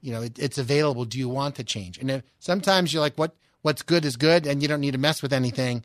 [0.00, 3.34] you know it, it's available do you want to change and sometimes you're like what
[3.62, 5.84] what's good is good and you don't need to mess with anything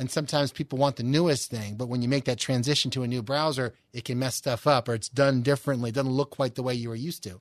[0.00, 3.06] and sometimes people want the newest thing but when you make that transition to a
[3.06, 6.54] new browser it can mess stuff up or it's done differently it doesn't look quite
[6.54, 7.40] the way you were used to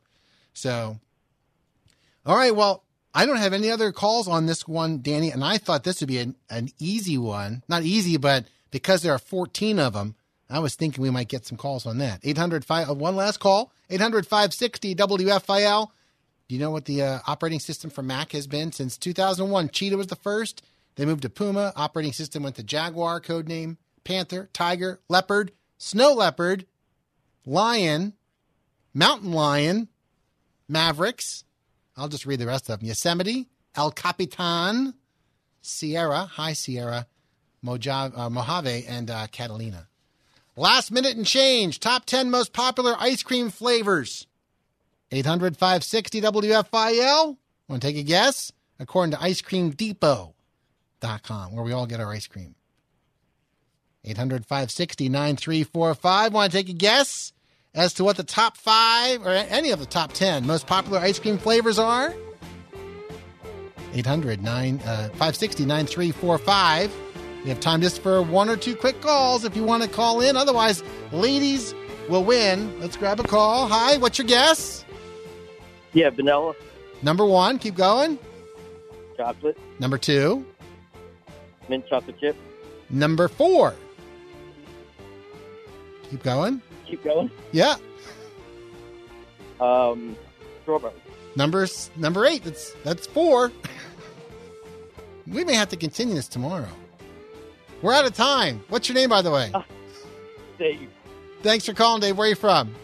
[0.53, 0.99] so
[2.25, 2.83] all right well
[3.15, 6.09] i don't have any other calls on this one danny and i thought this would
[6.09, 10.15] be an, an easy one not easy but because there are 14 of them
[10.51, 12.21] I was thinking we might get some calls on that.
[12.23, 13.71] 800 uh, one last call.
[13.91, 15.89] 800 560 WFIL.
[16.47, 19.69] Do you know what the uh, operating system for Mac has been since 2001?
[19.69, 20.63] Cheetah was the first.
[20.99, 21.71] They moved to Puma.
[21.77, 26.65] Operating system went to Jaguar, code name Panther, Tiger, Leopard, Snow Leopard,
[27.45, 28.15] Lion,
[28.93, 29.87] Mountain Lion,
[30.67, 31.45] Mavericks.
[31.95, 32.87] I'll just read the rest of them.
[32.89, 34.93] Yosemite, El Capitan,
[35.61, 37.07] Sierra, High Sierra,
[37.61, 39.87] Mojave, uh, Mojave and uh, Catalina.
[40.57, 41.79] Last minute and change.
[41.79, 44.27] Top 10 most popular ice cream flavors.
[45.11, 47.37] 800 560 WFIL.
[47.69, 48.51] Want to take a guess?
[48.81, 49.23] According to
[50.99, 52.55] icecreamdepot.com, where we all get our ice cream.
[54.05, 56.33] 800 560 9345.
[56.33, 57.33] Want to take a guess
[57.75, 61.19] as to what the top five or any of the top 10 most popular ice
[61.19, 62.13] cream flavors are?
[63.93, 66.95] 800 9, uh, 560 9345.
[67.43, 70.21] We have time just for one or two quick calls if you want to call
[70.21, 70.35] in.
[70.37, 71.73] Otherwise, ladies
[72.07, 72.79] will win.
[72.79, 73.67] Let's grab a call.
[73.67, 74.85] Hi, what's your guess?
[75.93, 76.53] Yeah, vanilla,
[77.01, 78.19] Number one, keep going.
[79.17, 80.45] chocolate, Number two.
[81.69, 82.35] Mint chocolate chip.
[82.89, 83.75] Number four.
[86.09, 86.61] Keep going.
[86.87, 87.29] Keep going.
[87.51, 87.75] Yeah.
[89.59, 90.15] Um,
[90.63, 90.93] strawberry.
[91.35, 92.43] Number number eight.
[92.43, 93.51] That's that's four.
[95.27, 96.69] we may have to continue this tomorrow.
[97.81, 98.63] We're out of time.
[98.69, 99.51] What's your name, by the way?
[100.57, 100.89] Dave,
[101.41, 102.17] Thanks for calling, Dave.
[102.17, 102.75] Where are you from?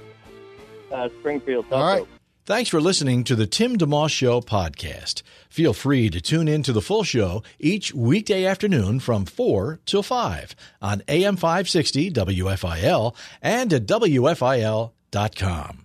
[0.92, 1.66] uh, Springfield.
[1.72, 2.06] All right.
[2.46, 5.24] Thanks for listening to the Tim DeMoss Show podcast.
[5.56, 10.04] Feel free to tune in to the full show each weekday afternoon from 4 till
[10.04, 15.85] 5 on AM 560 WFIL and at WFIL.com.